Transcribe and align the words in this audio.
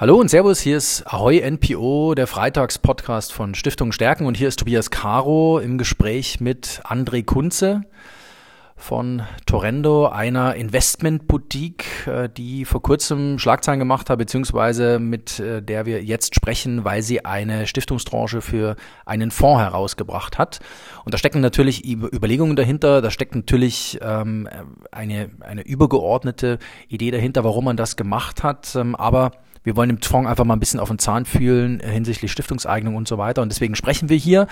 Hallo 0.00 0.16
und 0.18 0.30
Servus, 0.30 0.60
hier 0.60 0.78
ist 0.78 1.06
Ahoy 1.06 1.42
NPO, 1.42 2.14
der 2.14 2.26
Freitagspodcast 2.26 3.34
von 3.34 3.54
Stiftung 3.54 3.92
Stärken 3.92 4.24
und 4.24 4.34
hier 4.34 4.48
ist 4.48 4.58
Tobias 4.58 4.90
Caro 4.90 5.58
im 5.58 5.76
Gespräch 5.76 6.40
mit 6.40 6.80
André 6.84 7.22
Kunze 7.22 7.82
von 8.76 9.20
Torrendo, 9.44 10.06
einer 10.08 10.54
Investmentboutique, 10.54 12.06
äh, 12.06 12.30
die 12.34 12.64
vor 12.64 12.80
kurzem 12.80 13.38
Schlagzeilen 13.38 13.78
gemacht 13.78 14.08
hat, 14.08 14.18
beziehungsweise 14.18 14.98
mit 14.98 15.38
äh, 15.38 15.60
der 15.60 15.84
wir 15.84 16.02
jetzt 16.02 16.34
sprechen, 16.34 16.82
weil 16.82 17.02
sie 17.02 17.26
eine 17.26 17.66
Stiftungstranche 17.66 18.40
für 18.40 18.76
einen 19.04 19.30
Fonds 19.30 19.60
herausgebracht 19.60 20.38
hat. 20.38 20.60
Und 21.04 21.12
da 21.12 21.18
stecken 21.18 21.42
natürlich 21.42 21.86
Überlegungen 21.86 22.56
dahinter, 22.56 23.02
da 23.02 23.10
steckt 23.10 23.34
natürlich 23.34 23.98
ähm, 24.00 24.48
eine, 24.90 25.28
eine 25.40 25.60
übergeordnete 25.60 26.58
Idee 26.88 27.10
dahinter, 27.10 27.44
warum 27.44 27.66
man 27.66 27.76
das 27.76 27.96
gemacht 27.96 28.42
hat. 28.42 28.74
Ähm, 28.76 28.96
aber 28.96 29.32
wir 29.62 29.76
wollen 29.76 29.88
dem 29.88 30.02
Fonds 30.02 30.28
einfach 30.28 30.44
mal 30.44 30.54
ein 30.54 30.60
bisschen 30.60 30.80
auf 30.80 30.88
den 30.88 30.98
Zahn 30.98 31.24
fühlen 31.24 31.80
äh, 31.80 31.90
hinsichtlich 31.90 32.32
Stiftungseignung 32.32 32.96
und 32.96 33.08
so 33.08 33.18
weiter. 33.18 33.42
Und 33.42 33.50
deswegen 33.50 33.74
sprechen 33.74 34.08
wir 34.08 34.16
hier. 34.16 34.46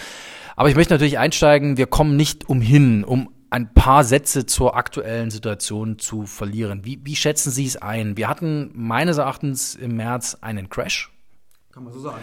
Aber 0.57 0.69
ich 0.69 0.77
möchte 0.77 0.95
natürlich 0.95 1.19
einsteigen, 1.19 1.77
wir 1.77 1.87
kommen 1.87 2.16
nicht 2.16 2.49
umhin, 2.49 3.05
um 3.05 3.30
ein 3.51 3.73
paar 3.73 4.05
Sätze 4.05 4.45
zur 4.45 4.77
aktuellen 4.77 5.30
Situation 5.30 5.99
zu 5.99 6.27
verlieren. 6.27 6.85
Wie, 6.85 7.01
wie 7.05 7.16
schätzen 7.16 7.51
Sie 7.51 7.65
es 7.65 7.77
ein? 7.77 8.16
Wir 8.16 8.29
hatten 8.29 8.71
meines 8.75 9.16
Erachtens 9.16 9.75
im 9.75 9.97
März 9.97 10.37
einen 10.41 10.69
Crash. 10.69 11.11
Kann 11.73 11.85
man 11.85 11.93
so 11.93 12.01
sagen. 12.01 12.21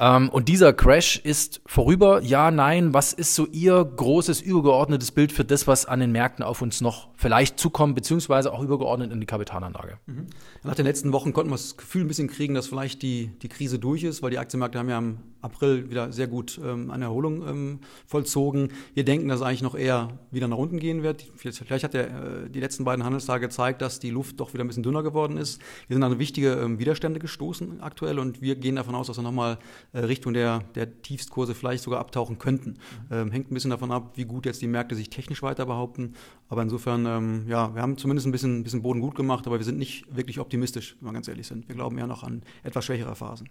Ähm, 0.00 0.28
und 0.28 0.48
dieser 0.48 0.72
Crash 0.72 1.18
ist 1.18 1.60
vorüber. 1.66 2.22
Ja, 2.22 2.50
nein. 2.50 2.94
Was 2.94 3.12
ist 3.12 3.34
so 3.34 3.46
Ihr 3.46 3.84
großes, 3.84 4.40
übergeordnetes 4.40 5.10
Bild 5.10 5.32
für 5.32 5.44
das, 5.44 5.66
was 5.66 5.86
an 5.86 6.00
den 6.00 6.12
Märkten 6.12 6.44
auf 6.44 6.62
uns 6.62 6.80
noch 6.80 7.08
vielleicht 7.16 7.58
zukommt, 7.58 7.94
beziehungsweise 7.94 8.52
auch 8.52 8.62
übergeordnet 8.62 9.12
in 9.12 9.20
die 9.20 9.26
Kapitalanlage? 9.26 9.98
Mhm. 10.06 10.26
Nach 10.62 10.74
den 10.74 10.86
letzten 10.86 11.12
Wochen 11.12 11.32
konnten 11.32 11.50
wir 11.50 11.56
das 11.56 11.76
Gefühl 11.76 12.02
ein 12.04 12.08
bisschen 12.08 12.28
kriegen, 12.28 12.54
dass 12.54 12.68
vielleicht 12.68 13.02
die, 13.02 13.32
die 13.42 13.48
Krise 13.48 13.78
durch 13.78 14.04
ist, 14.04 14.22
weil 14.22 14.30
die 14.30 14.38
Aktienmärkte 14.38 14.78
haben 14.78 14.88
ja 14.88 14.98
im 14.98 15.18
April 15.40 15.90
wieder 15.90 16.12
sehr 16.12 16.26
gut 16.26 16.60
ähm, 16.62 16.90
eine 16.90 17.04
Erholung 17.04 17.46
ähm, 17.46 17.78
vollzogen. 18.06 18.72
Wir 18.94 19.04
denken, 19.04 19.28
dass 19.28 19.40
es 19.40 19.46
eigentlich 19.46 19.62
noch 19.62 19.74
eher 19.74 20.18
wieder 20.30 20.48
nach 20.48 20.56
unten 20.56 20.78
gehen 20.78 21.02
wird. 21.02 21.24
Vielleicht 21.36 21.84
hat 21.84 21.94
der, 21.94 22.06
äh, 22.06 22.50
die 22.50 22.60
letzten 22.60 22.84
beiden 22.84 23.04
Handelstage 23.04 23.46
gezeigt, 23.46 23.80
dass 23.82 24.00
die 24.00 24.10
Luft 24.10 24.40
doch 24.40 24.52
wieder 24.52 24.64
ein 24.64 24.66
bisschen 24.66 24.82
dünner 24.82 25.02
geworden 25.02 25.36
ist. 25.36 25.60
Wir 25.86 25.94
sind 25.94 26.02
an 26.02 26.18
wichtige 26.18 26.52
ähm, 26.54 26.78
Widerstände 26.78 27.20
gestoßen 27.20 27.80
aktuell 27.80 28.18
und 28.18 28.42
wir 28.42 28.56
gehen 28.56 28.76
davon 28.76 28.94
aus, 28.94 29.06
dass 29.06 29.16
wir 29.16 29.22
nochmal 29.22 29.58
äh, 29.92 30.00
Richtung 30.00 30.34
der, 30.34 30.60
der 30.74 31.02
Tiefstkurse 31.02 31.54
vielleicht 31.54 31.84
sogar 31.84 32.00
abtauchen 32.00 32.38
könnten. 32.38 32.78
Mhm. 33.10 33.30
hängt 33.30 33.50
ein 33.50 33.54
bisschen 33.54 33.70
davon 33.70 33.90
ab, 33.90 34.12
wie 34.16 34.24
gut 34.24 34.46
jetzt 34.46 34.60
die 34.62 34.66
Märkte 34.66 34.94
sich 34.94 35.10
technisch 35.10 35.42
weiter 35.42 35.66
behaupten. 35.66 36.14
Aber 36.48 36.62
insofern, 36.62 37.06
ähm, 37.06 37.44
ja, 37.48 37.74
wir 37.74 37.82
haben 37.82 37.96
zumindest 37.96 38.26
ein 38.26 38.32
bisschen, 38.32 38.64
bisschen 38.64 38.82
Boden 38.82 39.00
gut 39.00 39.14
gemacht, 39.14 39.46
aber 39.46 39.58
wir 39.58 39.64
sind 39.64 39.78
nicht 39.78 40.04
wirklich 40.14 40.40
optimistisch, 40.40 40.96
wenn 41.00 41.10
wir 41.10 41.12
ganz 41.14 41.28
ehrlich 41.28 41.46
sind. 41.46 41.68
Wir 41.68 41.74
glauben 41.74 41.98
eher 41.98 42.06
noch 42.06 42.22
an 42.22 42.42
etwas 42.62 42.84
schwächere 42.84 43.14
Phasen. 43.14 43.48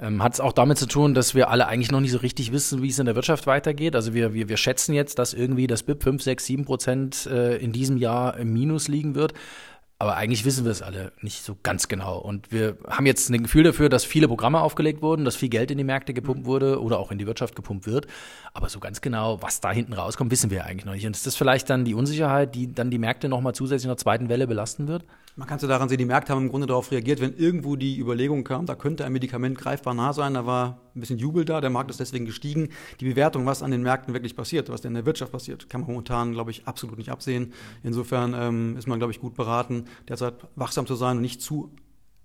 Ähm, 0.00 0.22
Hat 0.22 0.32
es 0.32 0.40
auch 0.40 0.52
damit 0.52 0.78
zu 0.78 0.86
tun, 0.86 1.12
dass 1.12 1.34
wir 1.34 1.50
alle 1.50 1.66
eigentlich 1.66 1.90
noch 1.90 2.00
nicht 2.00 2.12
so 2.12 2.18
richtig 2.18 2.52
wissen, 2.52 2.82
wie 2.82 2.88
es 2.88 2.98
in 2.98 3.06
der 3.06 3.14
Wirtschaft 3.14 3.46
weitergeht? 3.46 3.94
Also 3.94 4.14
wir, 4.14 4.32
wir, 4.32 4.48
wir 4.48 4.56
schätzen 4.56 4.94
jetzt, 4.94 5.18
dass 5.18 5.34
irgendwie 5.34 5.66
das 5.66 5.82
BIP 5.82 6.02
5, 6.02 6.22
6, 6.22 6.46
7 6.46 6.64
Prozent 6.64 7.26
äh, 7.26 7.56
in 7.56 7.72
diesem 7.72 7.98
Jahr 7.98 8.36
im 8.38 8.52
Minus 8.52 8.88
liegen 8.88 9.14
wird. 9.14 9.34
Aber 9.98 10.16
eigentlich 10.16 10.46
wissen 10.46 10.64
wir 10.64 10.72
es 10.72 10.80
alle 10.80 11.12
nicht 11.20 11.44
so 11.44 11.58
ganz 11.62 11.86
genau. 11.86 12.16
Und 12.16 12.50
wir 12.50 12.78
haben 12.88 13.04
jetzt 13.04 13.28
ein 13.28 13.42
Gefühl 13.42 13.64
dafür, 13.64 13.90
dass 13.90 14.02
viele 14.02 14.28
Programme 14.28 14.62
aufgelegt 14.62 15.02
wurden, 15.02 15.26
dass 15.26 15.36
viel 15.36 15.50
Geld 15.50 15.70
in 15.70 15.76
die 15.76 15.84
Märkte 15.84 16.14
gepumpt 16.14 16.46
wurde 16.46 16.80
oder 16.80 16.98
auch 16.98 17.10
in 17.12 17.18
die 17.18 17.26
Wirtschaft 17.26 17.54
gepumpt 17.54 17.86
wird. 17.86 18.06
Aber 18.54 18.70
so 18.70 18.80
ganz 18.80 19.02
genau, 19.02 19.42
was 19.42 19.60
da 19.60 19.70
hinten 19.70 19.92
rauskommt, 19.92 20.30
wissen 20.30 20.50
wir 20.50 20.64
eigentlich 20.64 20.86
noch 20.86 20.94
nicht. 20.94 21.06
Und 21.06 21.14
ist 21.14 21.26
das 21.26 21.36
vielleicht 21.36 21.68
dann 21.68 21.84
die 21.84 21.92
Unsicherheit, 21.92 22.54
die 22.54 22.74
dann 22.74 22.90
die 22.90 22.96
Märkte 22.96 23.28
nochmal 23.28 23.54
zusätzlich 23.54 23.84
in 23.84 23.90
der 23.90 23.98
zweiten 23.98 24.30
Welle 24.30 24.46
belasten 24.46 24.88
wird? 24.88 25.04
Man 25.40 25.48
kann 25.48 25.58
so 25.58 25.66
daran 25.66 25.88
sehen, 25.88 25.96
die 25.96 26.04
Märkte 26.04 26.34
haben 26.34 26.42
im 26.42 26.48
Grunde 26.50 26.66
darauf 26.66 26.90
reagiert, 26.90 27.18
wenn 27.22 27.34
irgendwo 27.34 27.74
die 27.74 27.98
Überlegung 27.98 28.44
kam, 28.44 28.66
da 28.66 28.74
könnte 28.74 29.06
ein 29.06 29.12
Medikament 29.12 29.56
greifbar 29.56 29.94
nah 29.94 30.12
sein, 30.12 30.34
da 30.34 30.44
war 30.44 30.82
ein 30.94 31.00
bisschen 31.00 31.16
Jubel 31.16 31.46
da, 31.46 31.62
der 31.62 31.70
Markt 31.70 31.88
ist 31.88 31.98
deswegen 31.98 32.26
gestiegen. 32.26 32.68
Die 33.00 33.06
Bewertung, 33.06 33.46
was 33.46 33.62
an 33.62 33.70
den 33.70 33.82
Märkten 33.82 34.12
wirklich 34.12 34.36
passiert, 34.36 34.68
was 34.68 34.84
in 34.84 34.92
der 34.92 35.06
Wirtschaft 35.06 35.32
passiert, 35.32 35.70
kann 35.70 35.80
man 35.80 35.92
momentan, 35.92 36.32
glaube 36.32 36.50
ich, 36.50 36.66
absolut 36.66 36.98
nicht 36.98 37.10
absehen. 37.10 37.54
Insofern 37.82 38.34
ähm, 38.36 38.76
ist 38.76 38.86
man, 38.86 38.98
glaube 38.98 39.14
ich, 39.14 39.20
gut 39.20 39.34
beraten, 39.34 39.86
derzeit 40.10 40.34
wachsam 40.56 40.86
zu 40.86 40.94
sein 40.94 41.16
und 41.16 41.22
nicht 41.22 41.40
zu 41.40 41.70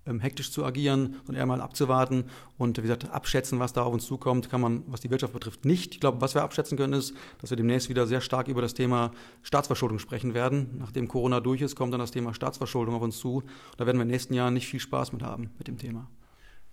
ähm, 0.06 0.20
hektisch 0.20 0.52
zu 0.52 0.66
agieren, 0.66 1.16
sondern 1.26 1.36
eher 1.42 1.46
mal 1.46 1.62
abzuwarten 1.62 2.26
und 2.58 2.78
wie 2.78 2.82
gesagt, 2.84 3.10
abschätzen, 3.10 3.60
was 3.60 3.74
da 3.74 3.84
auf 3.84 3.94
uns 3.94 4.06
zukommt, 4.06 4.50
kann 4.50 4.62
man, 4.62 4.84
was 4.88 5.02
die 5.02 5.10
Wirtschaft 5.10 5.34
betrifft, 5.34 5.66
nicht. 5.66 5.96
Ich 5.96 6.00
glaube, 6.00 6.22
was 6.22 6.36
wir 6.36 6.44
abschätzen 6.44 6.78
können, 6.78 6.94
ist, 6.94 7.14
dass 7.42 7.50
wir 7.50 7.58
demnächst 7.58 7.90
wieder 7.90 8.08
sehr 8.08 8.22
stark 8.22 8.48
über 8.48 8.62
das 8.62 8.74
Thema 8.74 9.12
Staatsverschuldung 9.44 10.00
sprechen 10.00 10.34
werden. 10.34 10.76
Nachdem 10.80 11.08
Corona 11.08 11.40
durch 11.40 11.62
ist, 11.62 11.76
kommt 11.76 11.94
dann 11.94 12.00
das 12.00 12.12
Thema 12.12 12.34
Staatsverschuldung 12.34 12.96
auf 12.96 13.02
uns 13.02 13.18
zu. 13.18 13.44
Da 13.78 13.86
werden 13.86 13.98
wir 13.98 14.04
in 14.04 14.10
nächsten 14.10 14.34
Jahren 14.34 14.54
nicht 14.54 14.68
viel 14.68 14.80
Spaß 14.80 15.14
mit 15.14 15.24
haben 15.24 15.52
mit 15.58 15.68
dem 15.68 15.78
Thema. 15.78 16.08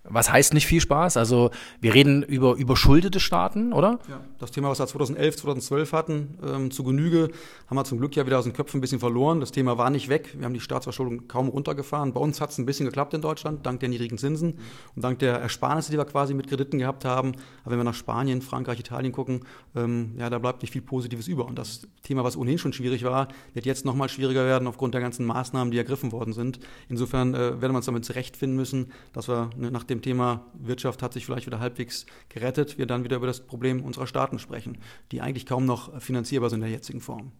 Was 0.05 0.29
heißt 0.29 0.53
nicht 0.53 0.67
viel 0.67 0.81
Spaß? 0.81 1.15
Also 1.15 1.51
wir 1.79 1.93
reden 1.93 2.23
über 2.23 2.55
überschuldete 2.55 3.21
Staaten, 3.21 3.71
oder? 3.71 3.99
Ja, 4.09 4.19
das 4.37 4.51
Thema, 4.51 4.69
was 4.69 4.79
wir 4.79 4.87
2011, 4.87 5.37
2012 5.37 5.93
hatten, 5.93 6.37
ähm, 6.45 6.71
zu 6.71 6.83
Genüge, 6.83 7.29
haben 7.67 7.77
wir 7.77 7.85
zum 7.85 7.99
Glück 7.99 8.13
ja 8.17 8.25
wieder 8.25 8.37
aus 8.37 8.43
den 8.43 8.51
Köpfen 8.51 8.79
ein 8.79 8.81
bisschen 8.81 8.99
verloren. 8.99 9.39
Das 9.39 9.53
Thema 9.53 9.77
war 9.77 9.89
nicht 9.89 10.09
weg. 10.09 10.35
Wir 10.37 10.43
haben 10.45 10.53
die 10.53 10.59
Staatsverschuldung 10.59 11.29
kaum 11.29 11.47
runtergefahren. 11.47 12.11
Bei 12.11 12.19
uns 12.19 12.41
hat 12.41 12.49
es 12.49 12.57
ein 12.57 12.65
bisschen 12.65 12.85
geklappt 12.85 13.13
in 13.13 13.21
Deutschland, 13.21 13.65
dank 13.65 13.79
der 13.79 13.87
niedrigen 13.87 14.17
Zinsen 14.17 14.59
und 14.93 15.03
dank 15.03 15.19
der 15.19 15.35
Ersparnisse, 15.39 15.91
die 15.91 15.97
wir 15.97 16.05
quasi 16.05 16.33
mit 16.33 16.47
Krediten 16.47 16.79
gehabt 16.79 17.05
haben. 17.05 17.31
Aber 17.63 17.71
wenn 17.71 17.79
wir 17.79 17.85
nach 17.85 17.93
Spanien, 17.93 18.41
Frankreich, 18.41 18.81
Italien 18.81 19.13
gucken, 19.13 19.45
ähm, 19.73 20.15
ja, 20.17 20.29
da 20.29 20.37
bleibt 20.37 20.63
nicht 20.63 20.71
viel 20.71 20.81
Positives 20.81 21.29
über. 21.29 21.45
Und 21.45 21.57
das 21.57 21.87
Thema, 22.01 22.25
was 22.25 22.35
ohnehin 22.35 22.57
schon 22.57 22.73
schwierig 22.73 23.05
war, 23.05 23.29
wird 23.53 23.65
jetzt 23.65 23.85
nochmal 23.85 24.09
schwieriger 24.09 24.43
werden 24.43 24.67
aufgrund 24.67 24.95
der 24.95 25.01
ganzen 25.01 25.25
Maßnahmen, 25.25 25.71
die 25.71 25.77
ergriffen 25.77 26.11
worden 26.11 26.33
sind. 26.33 26.59
Insofern 26.89 27.33
äh, 27.33 27.61
werden 27.61 27.71
wir 27.71 27.77
uns 27.77 27.85
damit 27.85 28.03
zurechtfinden 28.03 28.57
müssen, 28.57 28.91
dass 29.13 29.29
wir 29.29 29.49
ne, 29.55 29.71
nach 29.71 29.85
dem 29.85 29.92
Thema 30.01 30.45
Wirtschaft 30.53 31.01
hat 31.01 31.13
sich 31.13 31.25
vielleicht 31.25 31.45
wieder 31.45 31.59
halbwegs 31.59 32.05
gerettet, 32.29 32.77
wir 32.77 32.85
dann 32.85 33.03
wieder 33.03 33.17
über 33.17 33.27
das 33.27 33.41
Problem 33.41 33.83
unserer 33.83 34.07
Staaten 34.07 34.39
sprechen, 34.39 34.77
die 35.11 35.21
eigentlich 35.21 35.45
kaum 35.45 35.65
noch 35.65 36.01
finanzierbar 36.01 36.49
sind 36.49 36.59
in 36.59 36.65
der 36.65 36.71
jetzigen 36.71 37.01
Form. 37.01 37.31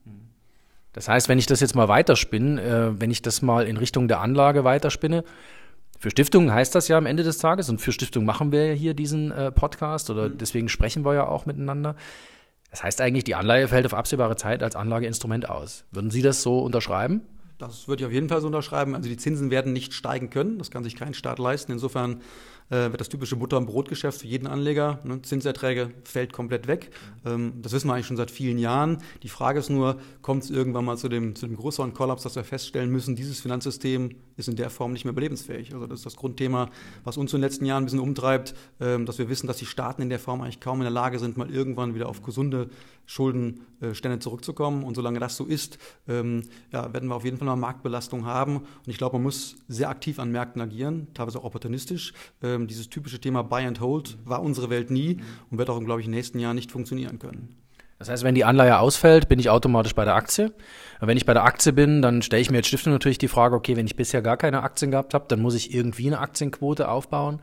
Das 0.94 1.08
heißt, 1.08 1.28
wenn 1.28 1.40
ich 1.40 1.48
das 1.48 1.60
jetzt 1.60 1.76
mal 1.76 1.88
weiterspinne, 1.88 2.62
äh, 2.62 3.02
wenn 3.02 3.12
ich 3.12 3.22
das 3.22 3.42
mal 3.42 3.66
in 3.68 3.78
Richtung 3.78 4.08
der 4.08 4.22
Anlage 4.22 4.64
weiterspinne, 4.64 5.24
für 6.00 6.12
Stiftungen 6.12 6.54
heißt 6.54 6.76
das 6.76 6.88
ja 6.88 6.98
am 6.98 7.06
Ende 7.06 7.24
des 7.24 7.38
Tages, 7.38 7.70
und 7.70 7.80
für 7.80 7.92
Stiftungen 7.92 8.28
machen 8.28 8.52
wir 8.52 8.68
ja 8.68 8.74
hier 8.74 8.94
diesen 8.94 9.32
äh, 9.32 9.52
Podcast 9.52 10.10
oder 10.10 10.30
mhm. 10.30 10.38
deswegen 10.38 10.70
sprechen 10.70 11.06
wir 11.06 11.14
ja 11.14 11.28
auch 11.28 11.46
miteinander. 11.46 11.96
Das 12.70 12.84
heißt 12.84 13.02
eigentlich, 13.02 13.24
die 13.24 13.36
Anleihe 13.36 13.68
fällt 13.68 13.86
auf 13.86 13.94
absehbare 13.94 14.36
Zeit 14.36 14.64
als 14.64 14.76
Anlageinstrument 14.76 15.50
aus. 15.50 15.86
Würden 15.92 16.12
Sie 16.12 16.22
das 16.22 16.42
so 16.42 16.60
unterschreiben? 16.60 17.22
Das 17.68 17.88
würde 17.88 18.04
ich 18.04 18.08
auf 18.08 18.12
jeden 18.12 18.30
Fall 18.30 18.42
so 18.42 18.48
unterschreiben. 18.48 18.96
Also 18.96 19.10
die 19.10 19.18
Zinsen 19.18 19.50
werden 19.52 19.74
nicht 19.74 19.94
steigen 19.94 20.30
können. 20.30 20.58
Das 20.58 20.72
kann 20.72 20.84
sich 20.84 20.96
kein 20.96 21.14
Staat 21.14 21.40
leisten. 21.40 21.72
Insofern 21.72 22.22
wird 22.74 23.00
das 23.00 23.10
typische 23.10 23.36
Butter- 23.36 23.58
und 23.58 23.66
Brotgeschäft 23.66 24.22
für 24.22 24.28
jeden 24.28 24.48
Anleger. 24.48 25.00
Ne? 25.04 25.22
Zinserträge 25.22 25.92
fällt 26.04 26.34
komplett 26.34 26.68
weg. 26.68 26.92
Ähm, 27.26 27.54
das 27.62 27.72
wissen 27.74 27.88
wir 27.88 27.94
eigentlich 27.94 28.08
schon 28.08 28.18
seit 28.18 28.32
vielen 28.32 28.58
Jahren. 28.58 29.00
Die 29.22 29.30
Frage 29.30 29.60
ist 29.60 29.70
nur, 29.70 29.98
kommt 30.22 30.44
es 30.44 30.50
irgendwann 30.50 30.86
mal 30.86 30.98
zu 30.98 31.10
dem, 31.10 31.36
zu 31.36 31.48
dem 31.48 31.56
größeren 31.56 31.94
Kollaps, 31.94 32.24
dass 32.24 32.36
wir 32.36 32.44
feststellen 32.44 32.90
müssen, 32.90 33.16
dieses 33.16 33.42
Finanzsystem 33.42 34.16
ist 34.38 34.48
in 34.48 34.56
der 34.56 34.70
Form 34.70 34.94
nicht 34.94 35.06
mehr 35.06 35.12
überlebensfähig. 35.12 35.74
Also 35.74 35.88
das 35.88 36.00
ist 36.00 36.06
das 36.06 36.16
Grundthema, 36.16 36.70
was 37.04 37.18
uns 37.18 37.34
in 37.34 37.40
den 37.40 37.44
letzten 37.44 37.66
Jahren 37.66 37.84
ein 37.84 37.86
bisschen 37.86 38.00
umtreibt, 38.00 38.56
ähm, 38.80 39.06
dass 39.06 39.18
wir 39.20 39.30
wissen, 39.30 39.48
dass 39.48 39.58
die 39.58 39.66
Staaten 39.66 40.02
in 40.02 40.10
der 40.10 40.20
Form 40.20 40.42
eigentlich 40.42 40.60
kaum 40.60 40.80
in 40.80 40.84
der 40.84 40.92
Lage 40.92 41.20
sind, 41.20 41.38
mal 41.38 41.50
irgendwann 41.50 41.96
wieder 41.96 42.10
auf 42.10 42.24
gesunde 42.24 42.70
Schuldenstände 43.06 44.20
zurückzukommen. 44.20 44.84
Und 44.84 44.96
solange 44.96 45.20
das 45.20 45.36
so 45.36 45.46
ist, 45.46 45.78
ähm, 46.08 46.44
ja, 46.72 46.94
werden 46.94 47.10
wir 47.10 47.16
auf 47.16 47.26
jeden 47.26 47.38
Fall 47.38 47.48
noch 47.48 47.56
Marktbelastung 47.56 48.26
haben. 48.26 48.58
Und 48.58 48.88
ich 48.88 48.98
glaube, 48.98 49.18
man 49.18 49.24
muss 49.24 49.58
sehr 49.68 49.90
aktiv 49.90 50.20
an 50.20 50.32
Märkten 50.32 50.62
agieren, 50.62 51.08
teilweise 51.14 51.40
auch 51.40 51.44
opportunistisch. 51.44 52.14
Ähm, 52.42 52.63
dieses 52.68 52.90
typische 52.90 53.20
Thema 53.20 53.44
Buy 53.44 53.66
and 53.66 53.80
Hold 53.80 54.18
war 54.26 54.42
unsere 54.42 54.70
Welt 54.70 54.92
nie 54.92 55.18
und 55.50 55.58
wird 55.58 55.70
auch, 55.70 55.80
glaube 55.80 56.02
ich, 56.02 56.08
in 56.08 56.12
den 56.12 56.18
nächsten 56.18 56.40
Jahren 56.40 56.56
nicht 56.56 56.72
funktionieren 56.72 57.20
können. 57.20 57.56
Das 58.00 58.10
heißt, 58.10 58.24
wenn 58.24 58.36
die 58.36 58.44
Anleihe 58.44 58.80
ausfällt, 58.80 59.30
bin 59.30 59.40
ich 59.40 59.50
automatisch 59.50 59.96
bei 59.96 60.04
der 60.04 60.16
Aktie. 60.16 60.48
Und 61.00 61.08
wenn 61.08 61.16
ich 61.16 61.26
bei 61.26 61.34
der 61.34 61.46
Aktie 61.46 61.72
bin, 61.72 62.02
dann 62.02 62.22
stelle 62.22 62.42
ich 62.42 62.52
mir 62.52 62.58
als 62.58 62.68
Stiftung 62.68 62.92
natürlich 62.92 63.18
die 63.18 63.30
Frage, 63.30 63.56
okay, 63.56 63.78
wenn 63.78 63.86
ich 63.86 63.96
bisher 63.96 64.22
gar 64.22 64.36
keine 64.36 64.62
Aktien 64.64 64.92
gehabt 64.92 65.14
habe, 65.14 65.26
dann 65.30 65.42
muss 65.42 65.56
ich 65.56 65.74
irgendwie 65.74 66.08
eine 66.08 66.20
Aktienquote 66.20 66.90
aufbauen. 66.90 67.40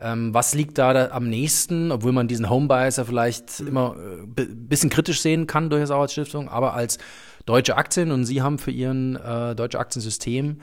Ähm, 0.00 0.34
was 0.34 0.54
liegt 0.54 0.76
da, 0.76 0.92
da, 0.92 1.10
am 1.12 1.30
nächsten, 1.30 1.90
obwohl 1.92 2.12
man 2.12 2.28
diesen 2.28 2.50
Homebuyer 2.50 2.90
vielleicht 2.92 3.60
mhm. 3.60 3.68
immer 3.68 3.96
äh, 4.36 4.44
bisschen 4.46 4.90
kritisch 4.90 5.20
sehen 5.20 5.46
kann, 5.46 5.70
durchaus 5.70 5.90
auch 5.90 6.02
als 6.02 6.12
Stiftung, 6.12 6.48
aber 6.48 6.74
als 6.74 6.98
deutsche 7.46 7.76
Aktien 7.76 8.10
und 8.10 8.24
Sie 8.26 8.42
haben 8.42 8.58
für 8.58 8.72
Ihren 8.72 9.16
äh, 9.16 9.54
deutsche 9.54 9.78
Aktiensystem 9.78 10.60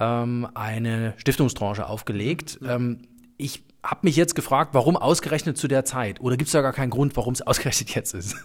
ähm, 0.00 0.48
eine 0.54 1.14
Stiftungstranche 1.18 1.86
aufgelegt. 1.86 2.60
Mhm. 2.60 2.68
Ähm, 2.68 2.98
ich 3.42 3.64
habe 3.84 4.00
mich 4.02 4.14
jetzt 4.14 4.36
gefragt, 4.36 4.74
warum 4.74 4.96
ausgerechnet 4.96 5.58
zu 5.58 5.66
der 5.66 5.84
Zeit? 5.84 6.20
Oder 6.20 6.36
gibt 6.36 6.46
es 6.46 6.52
da 6.52 6.62
gar 6.62 6.72
keinen 6.72 6.90
Grund, 6.90 7.16
warum 7.16 7.34
es 7.34 7.42
ausgerechnet 7.46 7.94
jetzt 7.94 8.14
ist? 8.14 8.36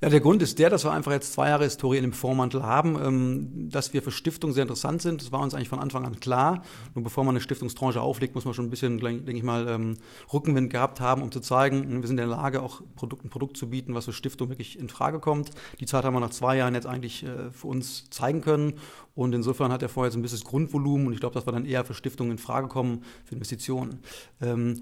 Ja, 0.00 0.08
der 0.08 0.20
Grund 0.20 0.40
ist 0.40 0.58
der, 0.58 0.70
dass 0.70 0.84
wir 0.84 0.92
einfach 0.92 1.12
jetzt 1.12 1.34
zwei 1.34 1.50
Jahre 1.50 1.64
Historie 1.64 1.98
in 1.98 2.04
dem 2.04 2.14
Vormantel 2.14 2.62
haben, 2.62 2.98
ähm, 2.98 3.68
dass 3.70 3.92
wir 3.92 4.02
für 4.02 4.10
Stiftungen 4.10 4.54
sehr 4.54 4.62
interessant 4.62 5.02
sind. 5.02 5.20
Das 5.20 5.30
war 5.30 5.40
uns 5.40 5.52
eigentlich 5.52 5.68
von 5.68 5.78
Anfang 5.78 6.06
an 6.06 6.18
klar. 6.20 6.62
Nur 6.94 7.04
bevor 7.04 7.24
man 7.24 7.34
eine 7.34 7.42
Stiftungstranche 7.42 8.00
auflegt, 8.00 8.34
muss 8.34 8.46
man 8.46 8.54
schon 8.54 8.64
ein 8.64 8.70
bisschen, 8.70 8.98
denke 8.98 9.32
ich 9.32 9.42
mal, 9.42 9.68
ähm, 9.68 9.98
Rückenwind 10.32 10.70
gehabt 10.70 11.00
haben, 11.00 11.20
um 11.20 11.30
zu 11.30 11.40
zeigen, 11.40 12.00
wir 12.00 12.08
sind 12.08 12.12
in 12.12 12.16
der 12.16 12.26
Lage, 12.26 12.62
auch 12.62 12.80
Produkt, 12.96 13.26
ein 13.26 13.28
Produkt 13.28 13.58
zu 13.58 13.68
bieten, 13.68 13.94
was 13.94 14.06
für 14.06 14.14
Stiftungen 14.14 14.50
wirklich 14.50 14.78
in 14.78 14.88
Frage 14.88 15.20
kommt. 15.20 15.50
Die 15.80 15.86
Zeit 15.86 16.04
haben 16.04 16.14
wir 16.14 16.20
nach 16.20 16.30
zwei 16.30 16.56
Jahren 16.56 16.74
jetzt 16.74 16.86
eigentlich 16.86 17.24
äh, 17.24 17.50
für 17.50 17.66
uns 17.66 18.08
zeigen 18.08 18.40
können. 18.40 18.78
Und 19.20 19.34
insofern 19.34 19.70
hat 19.70 19.82
er 19.82 19.90
vorher 19.90 20.10
so 20.10 20.18
ein 20.18 20.22
bisschen 20.22 20.38
das 20.38 20.46
Grundvolumen 20.46 21.06
und 21.06 21.12
ich 21.12 21.20
glaube, 21.20 21.34
dass 21.34 21.46
wir 21.46 21.52
dann 21.52 21.66
eher 21.66 21.84
für 21.84 21.92
Stiftungen 21.92 22.32
in 22.32 22.38
Frage 22.38 22.68
kommen, 22.68 23.02
für 23.26 23.34
Investitionen. 23.34 23.98
Ähm, 24.40 24.80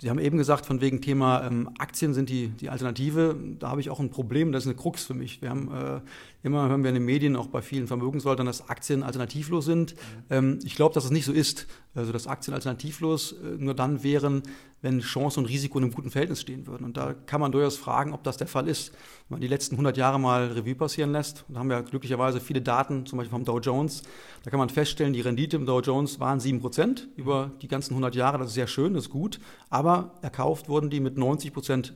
Sie 0.00 0.10
haben 0.10 0.20
eben 0.20 0.38
gesagt, 0.38 0.64
von 0.64 0.80
wegen 0.80 1.00
Thema 1.00 1.44
ähm, 1.44 1.68
Aktien 1.78 2.14
sind 2.14 2.28
die, 2.28 2.48
die 2.48 2.68
Alternative. 2.68 3.36
Da 3.58 3.70
habe 3.70 3.80
ich 3.80 3.90
auch 3.90 3.98
ein 3.98 4.10
Problem, 4.10 4.52
das 4.52 4.62
ist 4.62 4.68
eine 4.68 4.76
Krux 4.76 5.04
für 5.04 5.14
mich. 5.14 5.42
Wir 5.42 5.50
haben 5.50 5.72
äh, 5.72 6.00
immer 6.44 6.68
hören 6.68 6.84
wir 6.84 6.90
in 6.90 6.94
den 6.94 7.04
Medien, 7.04 7.36
auch 7.36 7.48
bei 7.48 7.62
vielen 7.62 7.86
Vermögensverwaltern, 7.86 8.46
dass 8.46 8.68
Aktien 8.68 9.02
alternativlos 9.02 9.64
sind. 9.64 9.94
Ähm, 10.30 10.58
ich 10.62 10.76
glaube, 10.76 10.94
dass 10.94 11.04
es 11.04 11.10
das 11.10 11.14
nicht 11.14 11.24
so 11.24 11.32
ist. 11.32 11.66
Also 11.94 12.12
dass 12.12 12.26
Aktien 12.26 12.54
alternativlos 12.54 13.32
äh, 13.32 13.56
nur 13.56 13.74
dann 13.74 14.02
wären, 14.02 14.42
wenn 14.82 15.00
Chance 15.00 15.40
und 15.40 15.46
Risiko 15.46 15.78
in 15.78 15.84
einem 15.84 15.94
guten 15.94 16.10
Verhältnis 16.10 16.42
stehen 16.42 16.66
würden. 16.66 16.84
Und 16.84 16.98
da 16.98 17.14
kann 17.14 17.40
man 17.40 17.50
durchaus 17.50 17.78
fragen, 17.78 18.12
ob 18.12 18.22
das 18.24 18.36
der 18.36 18.46
Fall 18.46 18.68
ist. 18.68 18.92
Wenn 19.28 19.36
man 19.36 19.40
die 19.40 19.48
letzten 19.48 19.76
100 19.76 19.96
Jahre 19.96 20.20
mal 20.20 20.48
Revue 20.48 20.74
passieren 20.74 21.12
lässt, 21.12 21.46
da 21.48 21.60
haben 21.60 21.70
wir 21.70 21.82
glücklicherweise 21.82 22.40
viele 22.40 22.60
Daten, 22.60 23.06
zum 23.06 23.16
Beispiel 23.16 23.30
vom 23.30 23.44
Dow 23.44 23.58
Jones, 23.58 24.02
da 24.42 24.50
kann 24.50 24.58
man 24.58 24.68
feststellen, 24.68 25.14
die 25.14 25.22
Rendite 25.22 25.56
im 25.56 25.64
Dow 25.64 25.80
Jones 25.80 26.20
waren 26.20 26.40
7% 26.40 27.06
über 27.16 27.52
die 27.62 27.68
ganzen 27.68 27.92
100 27.92 28.14
Jahre. 28.14 28.36
Das 28.36 28.48
ist 28.48 28.54
sehr 28.54 28.66
schön, 28.66 28.92
das 28.92 29.04
ist 29.04 29.10
gut. 29.10 29.40
Aber 29.70 30.14
erkauft 30.20 30.68
wurden 30.68 30.90
die 30.90 31.00
mit 31.00 31.16
90% 31.16 31.92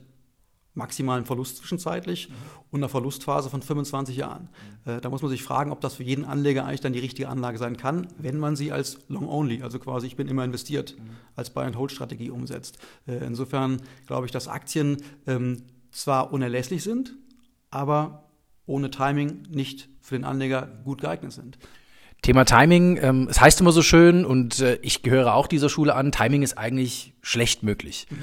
maximalen 0.79 1.27
Verlust 1.27 1.59
zwischenzeitlich 1.59 2.31
mhm. 2.31 2.35
und 2.71 2.81
einer 2.81 2.89
Verlustphase 2.89 3.51
von 3.51 3.61
25 3.61 4.17
Jahren. 4.17 4.49
Mhm. 4.85 4.93
Äh, 4.93 5.01
da 5.01 5.11
muss 5.11 5.21
man 5.21 5.31
sich 5.31 5.43
fragen, 5.43 5.71
ob 5.71 5.83
das 5.83 5.97
für 5.97 6.05
jeden 6.05 6.25
Anleger 6.25 6.65
eigentlich 6.65 6.81
dann 6.81 6.95
die 6.95 6.99
richtige 6.99 7.29
Anlage 7.29 7.59
sein 7.59 7.77
kann, 7.77 8.09
wenn 8.17 8.39
man 8.39 8.57
sie 8.57 8.73
als 8.73 8.99
Long-Only, 9.09 9.63
also 9.63 9.79
quasi 9.79 10.07
ich 10.07 10.17
bin 10.17 10.29
immer 10.29 10.45
investiert, 10.45 10.97
mhm. 10.99 11.11
als 11.37 11.51
Buy-and-Hold-Strategie 11.51 12.31
umsetzt. 12.31 12.79
Äh, 13.07 13.25
insofern 13.27 13.83
glaube 14.07 14.25
ich, 14.25 14.33
dass 14.33 14.49
Aktien 14.49 15.03
ähm, 15.27 15.65
zwar 15.91 16.33
unerlässlich 16.33 16.83
sind, 16.83 17.15
aber 17.71 18.31
ohne 18.65 18.91
Timing 18.91 19.43
nicht 19.51 19.89
für 20.01 20.17
den 20.17 20.25
Anleger 20.25 20.67
gut 20.85 21.01
geeignet 21.01 21.33
sind. 21.33 21.59
Thema 22.23 22.45
Timing, 22.45 22.99
ähm, 23.01 23.29
es 23.31 23.41
heißt 23.41 23.61
immer 23.61 23.73
so 23.73 23.83
schön 23.83 24.25
und 24.25 24.61
äh, 24.61 24.79
ich 24.83 25.03
gehöre 25.03 25.35
auch 25.35 25.47
dieser 25.47 25.69
Schule 25.69 25.95
an, 25.95 26.11
Timing 26.13 26.43
ist 26.43 26.59
eigentlich 26.59 27.15
schlecht 27.23 27.63
möglich. 27.63 28.07
Mhm, 28.11 28.17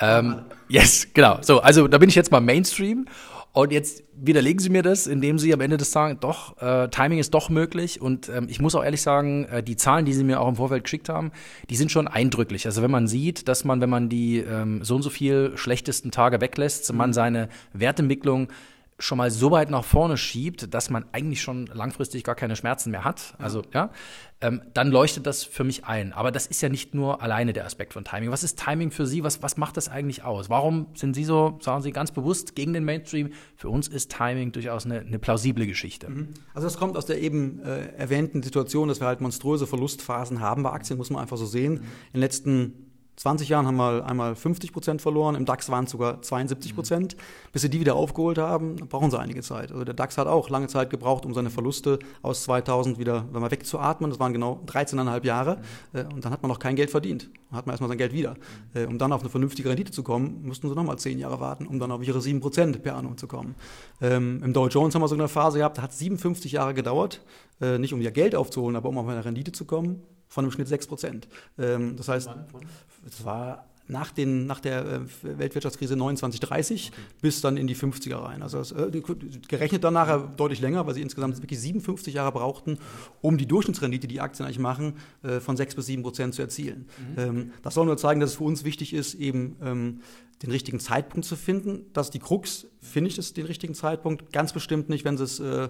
ja. 0.00 0.18
ähm, 0.18 0.42
yes, 0.68 1.08
genau. 1.14 1.38
So, 1.42 1.60
also 1.60 1.88
da 1.88 1.98
bin 1.98 2.08
ich 2.08 2.14
jetzt 2.14 2.32
mal 2.32 2.40
Mainstream 2.40 3.06
und 3.52 3.72
jetzt 3.72 4.02
widerlegen 4.14 4.58
Sie 4.60 4.70
mir 4.70 4.82
das, 4.82 5.06
indem 5.06 5.38
Sie 5.38 5.52
am 5.52 5.60
Ende 5.60 5.76
des 5.76 5.90
Tages 5.90 6.18
doch, 6.20 6.60
äh, 6.60 6.88
Timing 6.88 7.18
ist 7.18 7.32
doch 7.32 7.48
möglich 7.48 8.00
und 8.00 8.28
ähm, 8.28 8.46
ich 8.50 8.60
muss 8.60 8.74
auch 8.74 8.84
ehrlich 8.84 9.02
sagen, 9.02 9.44
äh, 9.46 9.62
die 9.62 9.76
Zahlen, 9.76 10.04
die 10.04 10.12
Sie 10.12 10.24
mir 10.24 10.40
auch 10.40 10.48
im 10.48 10.56
Vorfeld 10.56 10.84
geschickt 10.84 11.08
haben, 11.08 11.32
die 11.70 11.76
sind 11.76 11.90
schon 11.90 12.08
eindrücklich. 12.08 12.66
Also 12.66 12.82
wenn 12.82 12.90
man 12.90 13.06
sieht, 13.06 13.48
dass 13.48 13.64
man, 13.64 13.80
wenn 13.80 13.90
man 13.90 14.08
die 14.08 14.38
ähm, 14.38 14.84
so 14.84 14.96
und 14.96 15.02
so 15.02 15.10
viel 15.10 15.52
schlechtesten 15.56 16.10
Tage 16.10 16.40
weglässt, 16.40 16.90
mhm. 16.90 16.98
man 16.98 17.12
seine 17.12 17.48
Wertentwicklung 17.72 18.48
schon 18.98 19.18
mal 19.18 19.30
so 19.30 19.50
weit 19.50 19.70
nach 19.70 19.84
vorne 19.84 20.16
schiebt, 20.16 20.74
dass 20.74 20.90
man 20.90 21.04
eigentlich 21.12 21.40
schon 21.40 21.66
langfristig 21.66 22.24
gar 22.24 22.34
keine 22.34 22.56
Schmerzen 22.56 22.90
mehr 22.90 23.04
hat, 23.04 23.34
also 23.38 23.62
ja, 23.72 23.90
ähm, 24.40 24.62
dann 24.74 24.90
leuchtet 24.90 25.26
das 25.26 25.44
für 25.44 25.64
mich 25.64 25.84
ein. 25.84 26.12
Aber 26.12 26.30
das 26.30 26.46
ist 26.46 26.60
ja 26.60 26.68
nicht 26.68 26.94
nur 26.94 27.22
alleine 27.22 27.52
der 27.52 27.64
Aspekt 27.64 27.92
von 27.92 28.04
Timing. 28.04 28.30
Was 28.30 28.44
ist 28.44 28.58
Timing 28.58 28.90
für 28.90 29.06
Sie? 29.06 29.24
Was, 29.24 29.42
was 29.42 29.56
macht 29.56 29.76
das 29.76 29.88
eigentlich 29.88 30.22
aus? 30.22 30.48
Warum 30.48 30.86
sind 30.94 31.14
Sie 31.14 31.24
so, 31.24 31.58
sagen 31.60 31.82
Sie 31.82 31.90
ganz 31.90 32.12
bewusst, 32.12 32.54
gegen 32.54 32.72
den 32.72 32.84
Mainstream? 32.84 33.30
Für 33.56 33.68
uns 33.68 33.88
ist 33.88 34.14
Timing 34.16 34.52
durchaus 34.52 34.84
eine, 34.84 35.00
eine 35.00 35.18
plausible 35.18 35.66
Geschichte. 35.66 36.08
Mhm. 36.08 36.28
Also 36.54 36.66
das 36.66 36.76
kommt 36.76 36.96
aus 36.96 37.06
der 37.06 37.20
eben 37.20 37.60
äh, 37.62 37.88
erwähnten 37.96 38.42
Situation, 38.42 38.88
dass 38.88 39.00
wir 39.00 39.06
halt 39.06 39.20
monströse 39.20 39.66
Verlustphasen 39.66 40.40
haben 40.40 40.62
bei 40.62 40.70
Aktien, 40.70 40.98
muss 40.98 41.10
man 41.10 41.22
einfach 41.22 41.36
so 41.36 41.46
sehen. 41.46 41.74
Mhm. 41.74 41.78
In 41.78 42.12
den 42.14 42.20
letzten 42.20 42.87
20 43.18 43.48
Jahren 43.48 43.66
haben 43.66 43.76
wir 43.76 44.06
einmal 44.06 44.36
50 44.36 44.72
Prozent 44.72 45.02
verloren, 45.02 45.34
im 45.34 45.44
DAX 45.44 45.68
waren 45.70 45.84
es 45.86 45.90
sogar 45.90 46.22
72 46.22 46.74
Prozent. 46.74 47.16
Mhm. 47.16 47.50
Bis 47.52 47.62
sie 47.62 47.70
die 47.70 47.80
wieder 47.80 47.96
aufgeholt 47.96 48.38
haben, 48.38 48.76
brauchen 48.76 49.10
sie 49.10 49.18
einige 49.18 49.42
Zeit. 49.42 49.72
Also 49.72 49.84
der 49.84 49.94
DAX 49.94 50.16
hat 50.18 50.28
auch 50.28 50.48
lange 50.50 50.68
Zeit 50.68 50.88
gebraucht, 50.88 51.26
um 51.26 51.34
seine 51.34 51.50
Verluste 51.50 51.98
aus 52.22 52.44
2000 52.44 52.98
wieder 52.98 53.26
wenn 53.32 53.40
man 53.40 53.50
wegzuatmen. 53.50 54.10
Das 54.10 54.20
waren 54.20 54.32
genau 54.32 54.60
13,5 54.66 55.24
Jahre. 55.24 55.58
Mhm. 55.92 55.98
Äh, 55.98 56.14
und 56.14 56.24
dann 56.24 56.32
hat 56.32 56.42
man 56.42 56.48
noch 56.48 56.60
kein 56.60 56.76
Geld 56.76 56.90
verdient. 56.90 57.28
Dann 57.50 57.58
hat 57.58 57.66
man 57.66 57.72
erstmal 57.72 57.88
sein 57.88 57.98
Geld 57.98 58.12
wieder. 58.12 58.34
Mhm. 58.74 58.80
Äh, 58.80 58.84
um 58.86 58.98
dann 58.98 59.12
auf 59.12 59.22
eine 59.22 59.30
vernünftige 59.30 59.68
Rendite 59.68 59.90
zu 59.90 60.04
kommen, 60.04 60.42
mussten 60.44 60.68
sie 60.68 60.74
nochmal 60.76 60.98
10 60.98 61.18
Jahre 61.18 61.40
warten, 61.40 61.66
um 61.66 61.80
dann 61.80 61.90
auf 61.90 62.06
ihre 62.06 62.20
7 62.20 62.40
Prozent 62.40 62.82
per 62.84 62.94
annum 62.94 63.16
zu 63.16 63.26
kommen. 63.26 63.56
Ähm, 64.00 64.40
Im 64.44 64.52
Dow 64.52 64.68
Jones 64.68 64.94
haben 64.94 65.02
wir 65.02 65.08
so 65.08 65.16
eine 65.16 65.26
Phase 65.26 65.58
gehabt, 65.58 65.78
da 65.78 65.82
hat 65.82 65.92
57 65.92 66.52
Jahre 66.52 66.72
gedauert, 66.72 67.20
äh, 67.60 67.78
nicht 67.78 67.92
um 67.92 68.00
ihr 68.00 68.12
Geld 68.12 68.36
aufzuholen, 68.36 68.76
aber 68.76 68.88
um 68.88 68.98
auf 68.98 69.08
eine 69.08 69.24
Rendite 69.24 69.50
zu 69.50 69.64
kommen 69.64 70.02
von 70.28 70.44
im 70.44 70.50
Schnitt 70.50 70.68
6 70.68 70.86
Prozent. 70.86 71.28
Ähm, 71.58 71.96
das 71.96 72.08
heißt, 72.08 72.28
es 73.06 73.24
war 73.24 73.64
nach, 73.88 74.12
den, 74.12 74.46
nach 74.46 74.60
der 74.60 74.84
äh, 74.84 75.00
Weltwirtschaftskrise 75.22 75.96
29, 75.96 76.40
30 76.40 76.90
okay. 76.92 77.02
bis 77.20 77.40
dann 77.40 77.56
in 77.56 77.66
die 77.66 77.74
50er 77.74 78.22
rein. 78.22 78.42
Also 78.42 78.58
das, 78.58 78.72
äh, 78.72 78.90
gerechnet 79.48 79.82
dann 79.82 79.94
nachher 79.94 80.18
deutlich 80.36 80.60
länger, 80.60 80.86
weil 80.86 80.94
sie 80.94 81.02
insgesamt 81.02 81.40
wirklich 81.42 81.58
57 81.58 82.14
Jahre 82.14 82.32
brauchten, 82.32 82.78
um 83.22 83.38
die 83.38 83.46
Durchschnittsrendite, 83.46 84.06
die 84.06 84.20
Aktien 84.20 84.44
eigentlich 84.44 84.58
machen, 84.58 84.94
äh, 85.22 85.40
von 85.40 85.56
6 85.56 85.74
bis 85.74 85.86
7 85.86 86.02
Prozent 86.02 86.34
zu 86.34 86.42
erzielen. 86.42 86.86
Mhm. 87.16 87.18
Ähm, 87.18 87.52
das 87.62 87.74
soll 87.74 87.86
nur 87.86 87.96
zeigen, 87.96 88.20
dass 88.20 88.30
es 88.30 88.36
für 88.36 88.44
uns 88.44 88.64
wichtig 88.64 88.92
ist, 88.92 89.14
eben 89.14 89.56
ähm, 89.62 90.00
den 90.42 90.50
richtigen 90.50 90.78
Zeitpunkt 90.80 91.26
zu 91.26 91.36
finden. 91.36 91.86
Das 91.92 92.08
ist 92.08 92.14
die 92.14 92.20
Krux, 92.20 92.66
finde 92.80 93.08
ich 93.08 93.16
das 93.16 93.32
den 93.32 93.46
richtigen 93.46 93.74
Zeitpunkt? 93.74 94.32
Ganz 94.32 94.52
bestimmt 94.52 94.88
nicht, 94.88 95.04
wenn 95.04 95.16
sie 95.16 95.24
es 95.24 95.40
äh, 95.40 95.68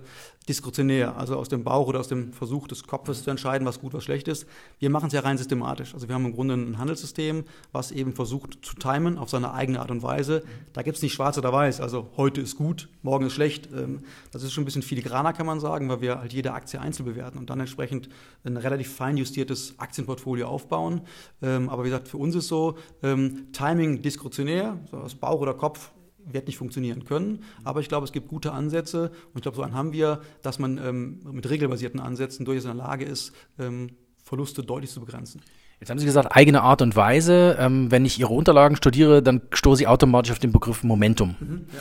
diskretionär, 0.48 1.16
also 1.16 1.36
aus 1.36 1.48
dem 1.48 1.64
Bauch 1.64 1.86
oder 1.88 2.00
aus 2.00 2.08
dem 2.08 2.32
Versuch 2.32 2.68
des 2.68 2.84
Kopfes 2.84 3.24
zu 3.24 3.30
entscheiden, 3.30 3.66
was 3.66 3.80
gut, 3.80 3.94
was 3.94 4.04
schlecht 4.04 4.28
ist. 4.28 4.46
Wir 4.78 4.90
machen 4.90 5.06
es 5.06 5.12
ja 5.12 5.20
rein 5.20 5.38
systematisch. 5.38 5.94
Also 5.94 6.08
wir 6.08 6.14
haben 6.14 6.26
im 6.26 6.32
Grunde 6.32 6.54
ein 6.54 6.78
Handelssystem, 6.78 7.44
was 7.72 7.92
eben 7.92 8.12
versucht 8.12 8.58
zu 8.62 8.74
timen 8.74 9.18
auf 9.18 9.30
seine 9.30 9.52
eigene 9.52 9.80
Art 9.80 9.90
und 9.90 10.02
Weise. 10.02 10.42
Da 10.72 10.82
gibt 10.82 10.96
es 10.96 11.02
nicht 11.02 11.14
schwarz 11.14 11.38
oder 11.38 11.52
weiß, 11.52 11.80
also 11.80 12.10
heute 12.16 12.40
ist 12.40 12.56
gut, 12.56 12.88
morgen 13.02 13.26
ist 13.26 13.32
schlecht. 13.32 13.68
Ähm, 13.74 14.02
das 14.32 14.42
ist 14.42 14.52
schon 14.52 14.62
ein 14.62 14.64
bisschen 14.66 14.82
filigraner, 14.82 15.32
kann 15.32 15.46
man 15.46 15.60
sagen, 15.60 15.88
weil 15.88 16.00
wir 16.00 16.20
halt 16.20 16.32
jede 16.32 16.52
Aktie 16.52 16.80
einzeln 16.80 17.06
bewerten 17.06 17.38
und 17.38 17.50
dann 17.50 17.60
entsprechend 17.60 18.08
ein 18.44 18.56
relativ 18.56 18.94
fein 18.94 19.16
justiertes 19.16 19.78
Aktienportfolio 19.78 20.46
aufbauen. 20.46 21.02
Ähm, 21.42 21.68
aber 21.68 21.84
wie 21.84 21.88
gesagt, 21.88 22.08
für 22.08 22.18
uns 22.18 22.34
ist 22.34 22.48
so, 22.48 22.76
ähm, 23.02 23.46
Timing 23.52 24.02
diskretionär, 24.02 24.57
mehr, 24.58 24.78
aus 24.92 25.14
Bauch 25.14 25.40
oder 25.40 25.54
Kopf 25.54 25.92
wird 26.24 26.46
nicht 26.46 26.58
funktionieren 26.58 27.04
können. 27.04 27.44
Aber 27.64 27.80
ich 27.80 27.88
glaube, 27.88 28.04
es 28.04 28.12
gibt 28.12 28.28
gute 28.28 28.52
Ansätze 28.52 29.10
und 29.32 29.36
ich 29.36 29.42
glaube, 29.42 29.56
so 29.56 29.62
einen 29.62 29.74
haben 29.74 29.92
wir, 29.92 30.20
dass 30.42 30.58
man 30.58 30.78
ähm, 30.78 31.20
mit 31.32 31.48
regelbasierten 31.48 32.00
Ansätzen 32.00 32.44
durchaus 32.44 32.64
in 32.64 32.76
der 32.76 32.86
Lage 32.86 33.04
ist, 33.04 33.32
ähm, 33.58 33.90
Verluste 34.22 34.62
deutlich 34.62 34.90
zu 34.90 35.00
begrenzen. 35.00 35.40
Jetzt 35.80 35.90
haben 35.90 35.98
Sie 35.98 36.06
gesagt, 36.06 36.36
eigene 36.36 36.62
Art 36.62 36.82
und 36.82 36.96
Weise. 36.96 37.56
Ähm, 37.58 37.90
wenn 37.90 38.04
ich 38.04 38.18
Ihre 38.18 38.34
Unterlagen 38.34 38.76
studiere, 38.76 39.22
dann 39.22 39.42
stoße 39.52 39.82
ich 39.82 39.88
automatisch 39.88 40.32
auf 40.32 40.38
den 40.38 40.52
Begriff 40.52 40.82
Momentum. 40.82 41.36
Mhm, 41.40 41.66
ja. 41.72 41.80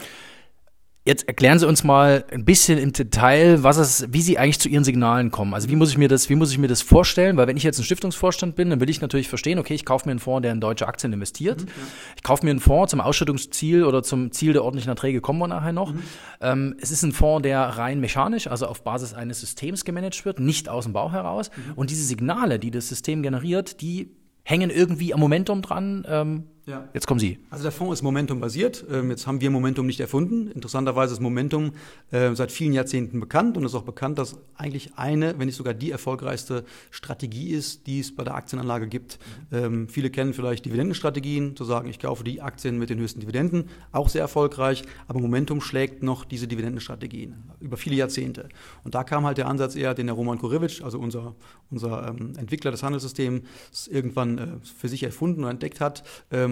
Jetzt 1.08 1.26
erklären 1.26 1.58
Sie 1.58 1.66
uns 1.66 1.86
mal 1.86 2.26
ein 2.34 2.44
bisschen 2.44 2.78
im 2.78 2.92
Detail, 2.92 3.64
was 3.64 3.78
es, 3.78 4.08
wie 4.12 4.22
Sie 4.22 4.38
eigentlich 4.38 4.60
zu 4.60 4.68
Ihren 4.68 4.84
Signalen 4.84 5.32
kommen. 5.32 5.54
Also 5.54 5.70
wie 5.70 5.78
muss 5.78 5.90
ich 5.90 5.98
mir 5.98 6.10
das, 6.10 6.30
wie 6.30 6.36
muss 6.36 6.52
ich 6.52 6.58
mir 6.58 6.68
das 6.68 6.82
vorstellen? 6.82 7.38
Weil 7.38 7.48
wenn 7.48 7.56
ich 7.56 7.64
jetzt 7.64 7.80
ein 7.80 7.86
Stiftungsvorstand 7.86 8.58
bin, 8.58 8.70
dann 8.70 8.82
will 8.82 8.90
ich 8.90 9.00
natürlich 9.00 9.30
verstehen, 9.30 9.58
okay, 9.58 9.74
ich 9.74 9.86
kaufe 9.86 10.06
mir 10.06 10.12
einen 10.12 10.20
Fonds, 10.20 10.42
der 10.42 10.52
in 10.52 10.60
deutsche 10.60 10.86
Aktien 10.86 11.14
investiert. 11.14 11.62
Mhm, 11.62 11.68
ja. 11.68 11.74
Ich 12.18 12.24
kaufe 12.24 12.44
mir 12.44 12.52
einen 12.52 12.60
Fonds 12.60 12.92
zum 12.92 13.00
Ausschüttungsziel 13.00 13.86
oder 13.86 14.04
zum 14.04 14.34
Ziel 14.34 14.52
der 14.52 14.66
ordentlichen 14.66 14.90
Erträge 14.90 15.22
kommen 15.22 15.40
wir 15.40 15.48
nachher 15.48 15.72
noch. 15.72 15.94
Mhm. 15.94 16.00
Ähm, 16.42 16.76
es 16.82 16.92
ist 16.92 17.04
ein 17.04 17.14
Fonds, 17.14 17.44
der 17.44 17.62
rein 17.62 18.02
mechanisch, 18.02 18.48
also 18.48 18.66
auf 18.66 18.84
Basis 18.84 19.14
eines 19.14 19.40
Systems 19.40 19.86
gemanagt 19.86 20.26
wird, 20.26 20.42
nicht 20.42 20.68
aus 20.68 20.84
dem 20.84 20.92
Bau 20.92 21.14
heraus. 21.14 21.52
Mhm. 21.56 21.74
Und 21.76 21.90
diese 21.90 22.04
Signale, 22.04 22.60
die 22.60 22.70
das 22.70 22.90
System 22.90 23.24
generiert, 23.24 23.80
die 23.80 24.10
hängen 24.44 24.70
irgendwie 24.70 25.14
am 25.14 25.22
Momentum 25.22 25.62
dran. 25.62 26.06
Ähm, 26.06 26.44
ja. 26.68 26.90
Jetzt 26.94 27.08
kommen 27.08 27.20
Sie. 27.20 27.40
Also 27.50 27.64
der 27.64 27.72
Fonds 27.72 27.94
ist 27.94 28.04
Momentum-basiert. 28.04 28.86
Ähm, 28.92 29.10
jetzt 29.10 29.26
haben 29.26 29.40
wir 29.40 29.50
Momentum 29.50 29.88
nicht 29.88 30.02
erfunden. 30.02 30.52
Interessanterweise 30.52 31.14
ist 31.14 31.22
Momentum 31.22 31.72
äh, 32.12 32.36
seit 32.36 32.52
vielen 32.52 32.74
Jahrzehnten 32.74 33.22
bekannt 33.22 33.56
und 33.56 33.64
ist 33.64 33.74
auch 33.74 33.84
bekannt, 33.84 34.18
dass 34.18 34.36
eigentlich 34.56 34.98
eine, 34.98 35.40
wenn 35.40 35.46
nicht 35.46 35.56
sogar 35.56 35.74
die 35.74 35.92
erfolgreichste 35.92 36.66
Strategie 36.92 37.52
ist, 37.52 37.88
die 37.88 38.02
es 38.02 38.14
bei 38.14 38.26
der 38.26 38.36
Aktienanlage 38.36 38.88
gibt. 38.88 39.18
Mhm. 39.50 39.58
Ähm, 39.58 39.88
viele 39.88 40.10
kennen 40.10 40.34
vielleicht 40.34 40.66
Dividendenstrategien, 40.66 41.56
zu 41.56 41.64
sagen, 41.64 41.90
ich 41.90 42.00
kaufe 42.00 42.26
die 42.26 42.42
Aktien 42.42 42.78
mit 42.78 42.90
den 42.90 43.00
höchsten 43.00 43.22
Dividenden, 43.22 43.70
auch 43.94 44.10
sehr 44.10 44.22
erfolgreich. 44.22 44.84
Aber 45.08 45.22
Momentum 45.22 45.62
schlägt 45.62 46.04
noch 46.04 46.26
diese 46.26 46.50
Dividendenstrategien 46.50 47.36
über 47.62 47.78
viele 47.78 47.96
Jahrzehnte. 47.96 48.50
Und 48.84 48.94
da 48.94 49.06
kam 49.06 49.26
halt 49.26 49.38
der 49.38 49.48
Ansatz 49.48 49.78
eher, 49.78 49.94
den 49.94 50.08
der 50.08 50.16
Roman 50.16 50.38
Korevic, 50.38 50.82
also 50.84 51.00
unser, 51.00 51.36
unser 51.72 52.10
ähm, 52.10 52.34
Entwickler 52.38 52.72
des 52.72 52.84
Handelssystems, 52.84 53.88
irgendwann 53.88 54.38
äh, 54.38 54.48
für 54.78 54.90
sich 54.90 55.04
erfunden 55.04 55.46
und 55.46 55.50
entdeckt 55.50 55.80
hat. 55.80 56.04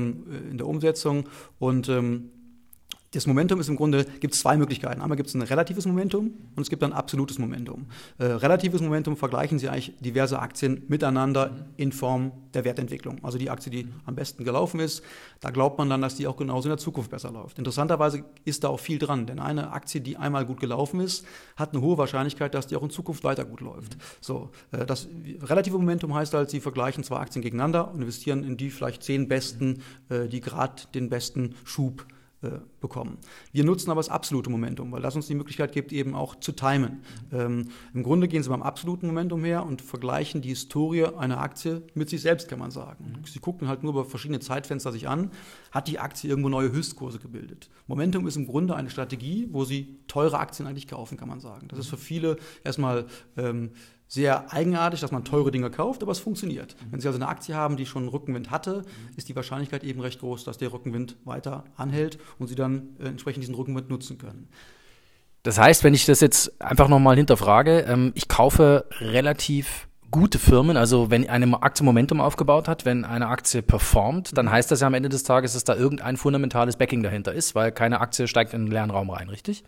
Ähm, 0.05 0.51
in 0.51 0.57
der 0.57 0.67
Umsetzung. 0.67 1.29
Und 1.59 1.89
ähm, 1.89 2.31
das 3.15 3.27
Momentum 3.27 3.60
ist 3.60 3.69
im 3.69 3.75
Grunde, 3.75 4.05
gibt 4.19 4.34
es 4.34 4.41
zwei 4.41 4.57
Möglichkeiten. 4.57 5.01
Einmal 5.01 5.15
gibt 5.15 5.29
es 5.29 5.36
ein 5.36 5.41
relatives 5.41 5.86
Momentum 5.86 6.34
und 6.55 6.62
es 6.62 6.69
gibt 6.69 6.84
ein 6.84 6.93
absolutes 6.93 7.39
Momentum. 7.39 7.86
Äh, 8.17 8.25
relatives 8.25 8.81
Momentum 8.81 9.15
vergleichen 9.15 9.60
Sie 9.60 9.69
eigentlich 9.69 9.95
diverse 10.00 10.39
Aktien 10.39 10.84
miteinander 10.88 11.67
in 11.77 11.91
Form 11.91 12.31
der 12.53 12.65
Wertentwicklung. 12.65 13.24
Also 13.24 13.38
die 13.38 13.50
Aktie, 13.50 13.72
die 13.72 13.88
am 14.05 14.15
besten 14.15 14.43
gelaufen 14.43 14.79
ist, 14.79 15.03
da 15.39 15.51
glaubt 15.51 15.77
man 15.77 15.89
dann, 15.89 16.01
dass 16.01 16.15
die 16.15 16.27
auch 16.27 16.38
genauso 16.38 16.67
in 16.67 16.72
der 16.72 16.77
Zukunft 16.77 17.12
besser 17.12 17.31
läuft. 17.31 17.57
Interessanterweise 17.57 18.24
ist 18.43 18.63
da 18.63 18.69
auch 18.69 18.79
viel 18.79 19.00
dran, 19.00 19.25
denn 19.25 19.39
eine 19.39 19.72
Aktie, 19.72 20.01
die 20.01 20.17
einmal 20.17 20.45
gut 20.45 20.60
gelaufen 20.60 21.00
ist, 21.00 21.25
hat 21.55 21.74
eine 21.74 21.81
hohe 21.81 21.98
Wahrscheinlichkeit, 21.98 22.53
dass 22.53 22.67
die 22.67 22.75
auch 22.75 22.84
in 22.84 22.89
Zukunft 22.89 23.24
weiter 23.24 23.45
gut 23.45 23.62
läuft. 23.62 23.98
So, 24.22 24.50
äh, 24.72 24.86
das 24.86 25.07
relative 25.41 25.77
Momentum 25.77 26.13
heißt 26.13 26.34
halt, 26.34 26.50
Sie 26.50 26.60
vergleichen 26.60 27.03
zwei 27.03 27.17
Aktien 27.17 27.41
gegeneinander 27.41 27.91
und 27.93 28.01
investieren 28.01 28.43
in 28.43 28.57
die 28.57 28.69
vielleicht 28.69 29.03
zehn 29.03 29.27
besten, 29.27 29.81
äh, 30.10 30.27
die 30.27 30.41
gerade 30.41 30.84
den 30.93 31.10
besten 31.10 31.55
Schub 31.63 32.05
äh, 32.10 32.14
bekommen. 32.79 33.17
Wir 33.51 33.63
nutzen 33.63 33.91
aber 33.91 33.99
das 33.99 34.09
absolute 34.09 34.49
Momentum, 34.49 34.91
weil 34.91 35.01
das 35.01 35.15
uns 35.15 35.27
die 35.27 35.35
Möglichkeit 35.35 35.71
gibt, 35.71 35.91
eben 35.91 36.15
auch 36.15 36.35
zu 36.35 36.51
timen. 36.51 37.01
Ähm, 37.31 37.69
Im 37.93 38.03
Grunde 38.03 38.27
gehen 38.27 38.43
Sie 38.43 38.49
beim 38.49 38.61
absoluten 38.61 39.07
Momentum 39.07 39.43
her 39.43 39.65
und 39.65 39.81
vergleichen 39.81 40.41
die 40.41 40.49
Historie 40.49 41.05
einer 41.05 41.39
Aktie 41.39 41.81
mit 41.93 42.09
sich 42.09 42.21
selbst, 42.21 42.47
kann 42.47 42.59
man 42.59 42.71
sagen. 42.71 43.15
Mhm. 43.19 43.25
Sie 43.25 43.39
gucken 43.39 43.67
halt 43.67 43.83
nur 43.83 43.93
über 43.93 44.05
verschiedene 44.05 44.39
Zeitfenster 44.39 44.91
sich 44.91 45.07
an, 45.07 45.31
hat 45.71 45.87
die 45.87 45.99
Aktie 45.99 46.29
irgendwo 46.29 46.49
neue 46.49 46.71
Höchstkurse 46.71 47.19
gebildet. 47.19 47.69
Momentum 47.87 48.27
ist 48.27 48.35
im 48.35 48.47
Grunde 48.47 48.75
eine 48.75 48.89
Strategie, 48.89 49.47
wo 49.51 49.65
Sie 49.65 49.99
teure 50.07 50.39
Aktien 50.39 50.67
eigentlich 50.67 50.87
kaufen, 50.87 51.17
kann 51.17 51.27
man 51.27 51.39
sagen. 51.39 51.67
Das 51.67 51.79
ist 51.79 51.87
für 51.87 51.97
viele 51.97 52.37
erstmal 52.63 53.05
ähm, 53.37 53.71
sehr 54.07 54.53
eigenartig, 54.53 55.01
dass 55.01 55.12
man 55.12 55.24
teure 55.24 55.51
Dinge 55.51 55.69
kauft, 55.71 56.03
aber 56.03 56.12
es 56.12 56.19
funktioniert. 56.19 56.75
Mhm. 56.75 56.91
Wenn 56.91 57.00
Sie 57.00 57.07
also 57.07 57.17
eine 57.17 57.27
Aktie 57.27 57.55
haben, 57.55 57.75
die 57.75 57.85
schon 57.85 58.03
einen 58.03 58.09
Rückenwind 58.09 58.51
hatte, 58.51 58.79
mhm. 58.79 59.17
ist 59.17 59.29
die 59.29 59.35
Wahrscheinlichkeit 59.35 59.83
eben 59.83 60.01
recht 60.01 60.19
groß, 60.19 60.43
dass 60.43 60.57
der 60.57 60.71
Rückenwind 60.71 61.15
weiter 61.25 61.63
anhält 61.75 62.19
und 62.39 62.47
Sie 62.47 62.55
dann 62.55 62.95
äh, 63.00 63.07
entsprechend 63.07 63.43
diesen 63.43 63.55
Rückenwind 63.55 63.89
nutzen 63.89 64.17
können. 64.17 64.47
Das 65.43 65.59
heißt, 65.59 65.83
wenn 65.83 65.93
ich 65.93 66.05
das 66.05 66.21
jetzt 66.21 66.59
einfach 66.59 66.88
nochmal 66.88 67.17
hinterfrage, 67.17 67.81
ähm, 67.81 68.12
ich 68.15 68.27
kaufe 68.27 68.85
relativ 69.00 69.88
gute 70.12 70.39
Firmen, 70.39 70.77
also 70.77 71.12
wenn 71.12 71.29
eine 71.29 71.62
Aktie 71.62 71.83
Momentum 71.83 72.21
aufgebaut 72.21 72.67
hat, 72.67 72.85
wenn 72.85 73.05
eine 73.05 73.27
Aktie 73.27 73.62
performt, 73.62 74.38
dann 74.38 74.45
mhm. 74.45 74.51
heißt 74.51 74.71
das 74.71 74.81
ja 74.81 74.88
am 74.88 74.93
Ende 74.93 75.09
des 75.09 75.24
Tages, 75.24 75.53
dass 75.53 75.63
da 75.63 75.75
irgendein 75.75 76.17
fundamentales 76.17 76.77
Backing 76.77 77.03
dahinter 77.03 77.33
ist, 77.33 77.53
weil 77.53 77.71
keine 77.71 78.01
Aktie 78.01 78.27
steigt 78.27 78.53
in 78.53 78.65
den 78.65 78.71
leeren 78.71 78.91
Raum 78.91 79.09
rein, 79.09 79.29
richtig? 79.29 79.63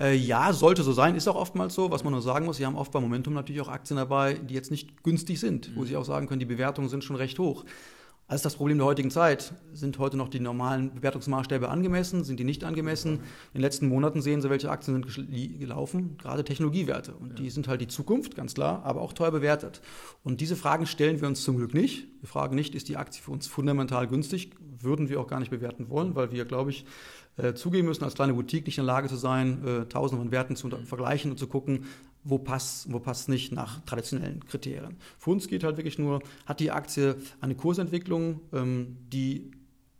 Äh, 0.00 0.14
ja, 0.16 0.52
sollte 0.52 0.82
so 0.82 0.92
sein, 0.92 1.14
ist 1.14 1.28
auch 1.28 1.36
oftmals 1.36 1.74
so. 1.74 1.90
Was 1.90 2.04
man 2.04 2.12
nur 2.12 2.22
sagen 2.22 2.46
muss, 2.46 2.56
Sie 2.56 2.66
haben 2.66 2.76
oft 2.76 2.92
bei 2.92 3.00
Momentum 3.00 3.34
natürlich 3.34 3.60
auch 3.60 3.68
Aktien 3.68 3.96
dabei, 3.96 4.34
die 4.34 4.54
jetzt 4.54 4.70
nicht 4.70 5.02
günstig 5.02 5.38
sind, 5.40 5.70
mhm. 5.70 5.76
wo 5.76 5.84
Sie 5.84 5.96
auch 5.96 6.04
sagen 6.04 6.26
können, 6.26 6.40
die 6.40 6.46
Bewertungen 6.46 6.88
sind 6.88 7.04
schon 7.04 7.16
recht 7.16 7.38
hoch. 7.38 7.64
Das 8.32 8.38
ist 8.38 8.46
das 8.46 8.56
Problem 8.56 8.78
der 8.78 8.86
heutigen 8.86 9.10
Zeit. 9.10 9.52
Sind 9.74 9.98
heute 9.98 10.16
noch 10.16 10.30
die 10.30 10.40
normalen 10.40 10.94
Bewertungsmaßstäbe 10.94 11.68
angemessen? 11.68 12.24
Sind 12.24 12.40
die 12.40 12.44
nicht 12.44 12.64
angemessen? 12.64 13.16
In 13.16 13.20
den 13.56 13.60
letzten 13.60 13.88
Monaten 13.88 14.22
sehen 14.22 14.40
Sie, 14.40 14.48
welche 14.48 14.70
Aktien 14.70 15.04
sind 15.04 15.60
gelaufen, 15.60 16.16
gerade 16.16 16.42
Technologiewerte. 16.42 17.12
Und 17.12 17.38
die 17.38 17.50
sind 17.50 17.68
halt 17.68 17.82
die 17.82 17.88
Zukunft, 17.88 18.34
ganz 18.34 18.54
klar, 18.54 18.84
aber 18.86 19.02
auch 19.02 19.12
teuer 19.12 19.32
bewertet. 19.32 19.82
Und 20.24 20.40
diese 20.40 20.56
Fragen 20.56 20.86
stellen 20.86 21.20
wir 21.20 21.28
uns 21.28 21.44
zum 21.44 21.58
Glück 21.58 21.74
nicht. 21.74 22.06
Wir 22.22 22.28
fragen 22.28 22.54
nicht, 22.54 22.74
ist 22.74 22.88
die 22.88 22.96
Aktie 22.96 23.22
für 23.22 23.32
uns 23.32 23.48
fundamental 23.48 24.08
günstig? 24.08 24.52
Würden 24.80 25.10
wir 25.10 25.20
auch 25.20 25.26
gar 25.26 25.38
nicht 25.38 25.50
bewerten 25.50 25.90
wollen, 25.90 26.14
weil 26.14 26.32
wir, 26.32 26.46
glaube 26.46 26.70
ich, 26.70 26.86
äh, 27.36 27.52
zugeben 27.52 27.88
müssen, 27.88 28.04
als 28.04 28.14
kleine 28.14 28.32
Boutique 28.32 28.64
nicht 28.64 28.78
in 28.78 28.86
der 28.86 28.94
Lage 28.94 29.08
zu 29.08 29.16
sein, 29.16 29.62
äh, 29.66 29.84
tausende 29.90 30.22
von 30.22 30.32
Werten 30.32 30.56
zu 30.56 30.70
vergleichen 30.86 31.30
und 31.30 31.36
zu 31.36 31.48
gucken, 31.48 31.84
wo 32.24 32.38
passt, 32.38 32.92
wo 32.92 32.98
passt 32.98 33.28
nicht 33.28 33.52
nach 33.52 33.80
traditionellen 33.84 34.44
Kriterien. 34.46 34.96
Für 35.18 35.30
uns 35.30 35.48
geht 35.48 35.64
halt 35.64 35.76
wirklich 35.76 35.98
nur, 35.98 36.22
hat 36.46 36.60
die 36.60 36.70
Aktie 36.70 37.16
eine 37.40 37.54
Kursentwicklung, 37.54 38.40
ähm, 38.52 38.96
die 39.12 39.50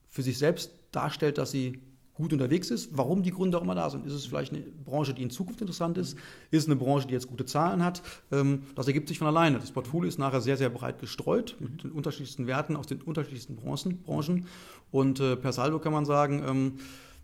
für 0.09 0.23
sich 0.23 0.38
selbst 0.38 0.73
darstellt, 0.93 1.38
dass 1.38 1.50
sie 1.50 1.81
gut 2.14 2.33
unterwegs 2.33 2.71
ist. 2.71 2.97
Warum 2.97 3.23
die 3.23 3.31
Gründe 3.31 3.59
auch 3.59 3.62
immer 3.62 3.75
da 3.75 3.88
sind. 3.88 4.07
Ist 4.07 4.12
es 4.12 4.26
vielleicht 4.26 4.52
eine 4.52 4.62
Branche, 4.62 5.14
die 5.14 5.23
in 5.23 5.31
Zukunft 5.31 5.61
interessant 5.61 5.97
ist? 5.99 6.17
Ist 6.50 6.62
es 6.62 6.67
eine 6.67 6.76
Branche, 6.76 7.07
die 7.07 7.14
jetzt 7.14 7.26
gute 7.26 7.47
Zahlen 7.47 7.83
hat? 7.83 8.02
Ähm, 8.31 8.64
das 8.75 8.87
ergibt 8.87 9.09
sich 9.09 9.19
von 9.19 9.26
alleine. 9.26 9.59
Das 9.59 9.73
Portfolio 9.73 10.09
ist 10.09 10.19
nachher 10.19 10.41
sehr, 10.41 10.57
sehr 10.57 10.69
breit 10.69 11.00
gestreut 11.00 11.57
mit 11.59 11.83
den 11.83 11.91
unterschiedlichsten 11.91 12.47
Werten 12.47 12.76
aus 12.76 12.87
den 12.87 13.00
unterschiedlichsten 13.00 13.57
Branchen. 13.57 14.47
Und 14.91 15.21
äh, 15.21 15.37
per 15.37 15.52
Saldo 15.52 15.79
kann 15.79 15.93
man 15.93 16.05
sagen, 16.05 16.43
ähm, 16.47 16.79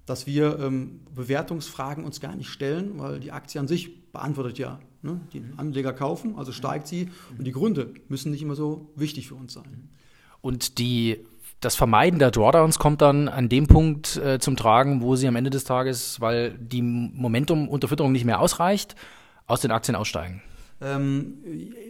dass 0.07 0.27
wir 0.27 0.59
ähm, 0.59 1.01
Bewertungsfragen 1.15 2.05
uns 2.05 2.21
gar 2.21 2.35
nicht 2.35 2.49
stellen, 2.49 2.99
weil 2.99 3.21
die 3.21 3.31
Aktie 3.31 3.61
an 3.61 3.69
sich 3.69 4.11
beantwortet 4.11 4.59
ja. 4.59 4.81
Ne? 5.03 5.21
Die 5.33 5.43
Anleger 5.57 5.93
kaufen, 5.93 6.37
also 6.37 6.53
steigt 6.53 6.89
sie 6.89 7.09
und 7.37 7.45
die 7.45 7.53
Gründe 7.53 7.95
müssen 8.09 8.33
nicht 8.33 8.43
immer 8.43 8.57
so 8.57 8.91
wichtig 8.97 9.29
für 9.29 9.35
uns 9.35 9.53
sein. 9.53 9.91
Und 10.41 10.79
die, 10.79 11.25
das 11.61 11.77
Vermeiden 11.77 12.19
der 12.19 12.31
Drawdowns 12.31 12.79
kommt 12.79 13.01
dann 13.01 13.29
an 13.29 13.49
dem 13.49 13.67
Punkt 13.67 14.17
äh, 14.17 14.39
zum 14.39 14.57
Tragen, 14.57 15.03
wo 15.03 15.17
sie 15.17 15.29
am 15.29 15.37
Ende 15.37 15.51
des 15.51 15.65
Tages, 15.65 16.21
weil 16.21 16.57
die 16.59 16.83
Momentum-Unterfütterung 16.83 18.13
nicht 18.13 18.25
mehr 18.25 18.41
ausreicht, 18.41 18.97
aus 19.47 19.61
den 19.61 19.71
Aktien 19.71 19.95
aussteigen. 19.95 20.43
Ähm, 20.81 21.39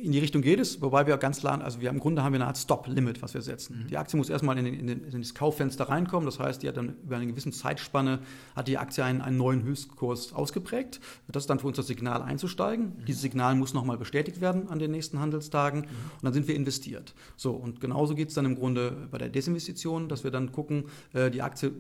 in 0.03 0.13
die 0.13 0.19
Richtung 0.19 0.41
geht 0.41 0.61
es, 0.61 0.81
wobei 0.81 1.07
wir 1.07 1.17
ganz 1.19 1.41
klar, 1.41 1.61
also 1.63 1.81
wir 1.81 1.91
im 1.91 1.99
Grunde 1.99 2.23
haben 2.23 2.33
wir 2.33 2.39
eine 2.39 2.47
Art 2.47 2.57
Stop-Limit, 2.57 3.21
was 3.21 3.35
wir 3.35 3.43
setzen. 3.43 3.83
Mhm. 3.83 3.89
Die 3.89 3.99
Aktie 3.99 4.17
muss 4.17 4.31
erstmal 4.31 4.57
in, 4.57 4.67
in, 4.67 4.89
in, 4.89 5.21
das 5.21 5.35
Kauffenster 5.35 5.89
reinkommen, 5.89 6.25
das 6.25 6.39
heißt, 6.39 6.63
die 6.63 6.69
hat 6.69 6.77
dann 6.79 6.97
über 7.05 7.17
eine 7.17 7.27
gewisse 7.27 7.51
Zeitspanne 7.51 8.21
hat 8.57 8.67
die 8.67 8.79
Aktie 8.79 9.05
einen, 9.05 9.21
einen 9.21 9.37
neuen 9.37 9.63
Höchstkurs 9.63 10.33
ausgeprägt. 10.33 11.01
Das 11.29 11.43
ist 11.43 11.51
dann 11.51 11.59
für 11.59 11.67
uns 11.67 11.77
das 11.77 11.87
Signal 11.87 12.23
einzusteigen. 12.23 12.97
Mhm. 12.99 13.05
Dieses 13.05 13.21
Signal 13.21 13.55
muss 13.57 13.75
nochmal 13.75 13.99
bestätigt 13.99 14.41
werden 14.41 14.69
an 14.69 14.79
den 14.79 14.91
nächsten 14.91 15.21
Handelstagen 15.21 15.81
mhm. 15.81 15.87
und 15.87 16.23
dann 16.23 16.33
sind 16.33 16.49
wir 16.49 16.55
investiert. 16.55 17.15
So, 17.37 17.53
und 17.53 17.81
genauso 17.81 18.15
geht 18.15 18.29
es 18.29 18.35
dann 18.35 18.47
im 18.47 18.57
Grunde 18.57 19.09
bei 19.11 19.19
der 19.19 19.29
Desinvestition, 19.29 20.09
dass 20.09 20.25
wir 20.25 20.31
dann 20.31 20.51
gucken, 20.53 20.85
äh, 21.13 21.31
die 21.31 21.43
Aktie 21.43 21.73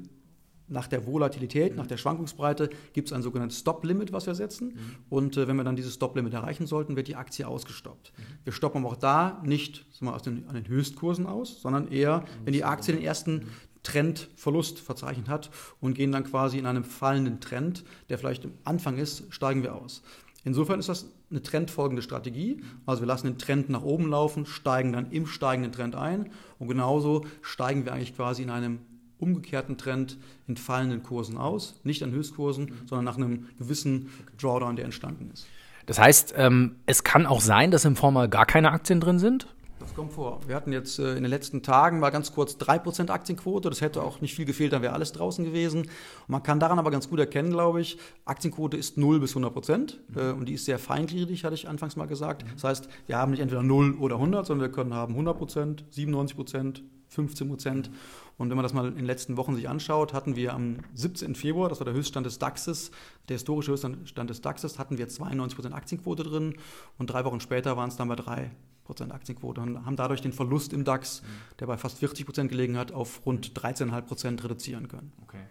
nach 0.68 0.86
der 0.86 1.06
Volatilität, 1.06 1.76
nach 1.76 1.86
der 1.86 1.96
Schwankungsbreite 1.96 2.70
gibt 2.92 3.08
es 3.08 3.12
ein 3.12 3.22
sogenanntes 3.22 3.60
Stop-Limit, 3.60 4.12
was 4.12 4.26
wir 4.26 4.34
setzen. 4.34 4.68
Mhm. 4.68 4.96
Und 5.08 5.36
äh, 5.36 5.48
wenn 5.48 5.56
wir 5.56 5.64
dann 5.64 5.76
dieses 5.76 5.94
Stop-Limit 5.94 6.34
erreichen 6.34 6.66
sollten, 6.66 6.96
wird 6.96 7.08
die 7.08 7.16
Aktie 7.16 7.46
ausgestoppt. 7.46 8.12
Mhm. 8.16 8.22
Wir 8.44 8.52
stoppen 8.52 8.84
aber 8.84 8.92
auch 8.92 8.96
da 8.96 9.42
nicht 9.44 9.86
mal, 10.00 10.14
aus 10.14 10.22
den, 10.22 10.46
an 10.48 10.54
den 10.54 10.68
Höchstkursen 10.68 11.26
aus, 11.26 11.60
sondern 11.60 11.88
eher, 11.88 12.24
wenn 12.44 12.52
die 12.52 12.64
Aktie 12.64 12.94
den 12.94 13.02
ersten 13.02 13.46
Trendverlust 13.82 14.80
verzeichnet 14.80 15.28
hat 15.28 15.50
und 15.80 15.94
gehen 15.94 16.12
dann 16.12 16.24
quasi 16.24 16.58
in 16.58 16.66
einem 16.66 16.84
fallenden 16.84 17.40
Trend, 17.40 17.84
der 18.08 18.18
vielleicht 18.18 18.44
am 18.44 18.52
Anfang 18.64 18.98
ist, 18.98 19.24
steigen 19.30 19.62
wir 19.62 19.74
aus. 19.74 20.02
Insofern 20.44 20.78
ist 20.78 20.88
das 20.88 21.06
eine 21.30 21.42
trendfolgende 21.42 22.02
Strategie. 22.02 22.62
Also 22.86 23.02
wir 23.02 23.06
lassen 23.06 23.26
den 23.26 23.38
Trend 23.38 23.68
nach 23.68 23.82
oben 23.82 24.08
laufen, 24.08 24.46
steigen 24.46 24.92
dann 24.92 25.10
im 25.10 25.26
steigenden 25.26 25.72
Trend 25.72 25.94
ein 25.94 26.30
und 26.58 26.68
genauso 26.68 27.24
steigen 27.42 27.84
wir 27.84 27.92
eigentlich 27.92 28.16
quasi 28.16 28.42
in 28.42 28.50
einem 28.50 28.78
umgekehrten 29.18 29.78
Trend 29.78 30.18
in 30.46 30.56
fallenden 30.56 31.02
Kursen 31.02 31.36
aus, 31.36 31.80
nicht 31.84 32.02
an 32.02 32.12
Höchstkursen, 32.12 32.64
mhm. 32.64 32.86
sondern 32.86 33.04
nach 33.04 33.16
einem 33.16 33.48
gewissen 33.58 34.10
Drawdown, 34.40 34.76
der 34.76 34.84
entstanden 34.84 35.30
ist. 35.32 35.46
Das 35.86 35.98
heißt, 35.98 36.34
ähm, 36.36 36.76
es 36.86 37.02
kann 37.02 37.26
auch 37.26 37.40
sein, 37.40 37.70
dass 37.70 37.84
im 37.84 37.96
Fonds 37.96 38.14
mal 38.14 38.28
gar 38.28 38.44
keine 38.44 38.72
Aktien 38.72 39.00
drin 39.00 39.18
sind? 39.18 39.48
Das 39.80 39.94
kommt 39.94 40.12
vor. 40.12 40.40
Wir 40.46 40.56
hatten 40.56 40.72
jetzt 40.72 40.98
äh, 40.98 41.14
in 41.14 41.22
den 41.22 41.30
letzten 41.30 41.62
Tagen 41.62 42.00
mal 42.00 42.10
ganz 42.10 42.32
kurz 42.32 42.56
3% 42.56 43.10
Aktienquote. 43.10 43.70
Das 43.70 43.80
hätte 43.80 44.02
auch 44.02 44.20
nicht 44.20 44.34
viel 44.34 44.44
gefehlt, 44.44 44.72
dann 44.72 44.82
wäre 44.82 44.92
alles 44.92 45.12
draußen 45.12 45.44
gewesen. 45.44 45.82
Und 45.82 45.90
man 46.28 46.42
kann 46.42 46.58
daran 46.58 46.78
aber 46.78 46.90
ganz 46.90 47.08
gut 47.08 47.20
erkennen, 47.20 47.50
glaube 47.50 47.80
ich, 47.80 47.98
Aktienquote 48.24 48.76
ist 48.76 48.98
0 48.98 49.20
bis 49.20 49.30
100 49.30 49.52
Prozent. 49.52 50.00
Mhm. 50.08 50.18
Äh, 50.18 50.30
und 50.32 50.48
die 50.48 50.54
ist 50.54 50.64
sehr 50.64 50.78
feingliedrig, 50.78 51.44
hatte 51.44 51.54
ich 51.54 51.68
anfangs 51.68 51.96
mal 51.96 52.06
gesagt. 52.06 52.44
Mhm. 52.44 52.50
Das 52.54 52.64
heißt, 52.64 52.88
wir 53.06 53.16
haben 53.16 53.30
nicht 53.30 53.40
entweder 53.40 53.62
0 53.62 53.96
oder 53.98 54.16
100, 54.16 54.46
sondern 54.46 54.68
wir 54.68 54.72
können 54.72 54.94
haben 54.94 55.12
100 55.12 55.38
Prozent, 55.38 55.84
97 55.90 56.36
Prozent, 56.36 56.82
15 57.18 57.48
Prozent. 57.48 57.90
Und 58.36 58.48
wenn 58.48 58.56
man 58.56 58.62
das 58.62 58.72
mal 58.72 58.86
in 58.86 58.94
den 58.94 59.04
letzten 59.04 59.36
Wochen 59.36 59.56
sich 59.56 59.68
anschaut, 59.68 60.12
hatten 60.12 60.36
wir 60.36 60.54
am 60.54 60.76
17. 60.94 61.34
Februar, 61.34 61.68
das 61.68 61.80
war 61.80 61.84
der 61.84 61.94
Höchststand 61.94 62.24
des 62.24 62.38
DAXes, 62.38 62.92
der 63.28 63.34
historische 63.34 63.72
Höchststand 63.72 64.30
des 64.30 64.40
DAXes, 64.40 64.78
hatten 64.78 64.98
wir 64.98 65.08
92 65.08 65.56
Prozent 65.56 65.74
Aktienquote 65.74 66.22
drin. 66.22 66.54
Und 66.96 67.08
drei 67.08 67.24
Wochen 67.24 67.40
später 67.40 67.76
waren 67.76 67.88
es 67.88 67.96
dann 67.96 68.06
bei 68.06 68.14
3 68.14 68.52
Prozent 68.84 69.12
Aktienquote 69.12 69.60
und 69.60 69.84
haben 69.84 69.96
dadurch 69.96 70.22
den 70.22 70.32
Verlust 70.32 70.72
im 70.72 70.84
DAX, 70.84 71.22
der 71.58 71.66
bei 71.66 71.76
fast 71.76 71.98
40 71.98 72.24
Prozent 72.24 72.50
gelegen 72.50 72.78
hat, 72.78 72.92
auf 72.92 73.26
rund 73.26 73.52
13,5 73.52 74.00
Prozent 74.02 74.44
reduzieren 74.44 74.86
können. 74.86 75.12
Okay. 75.24 75.42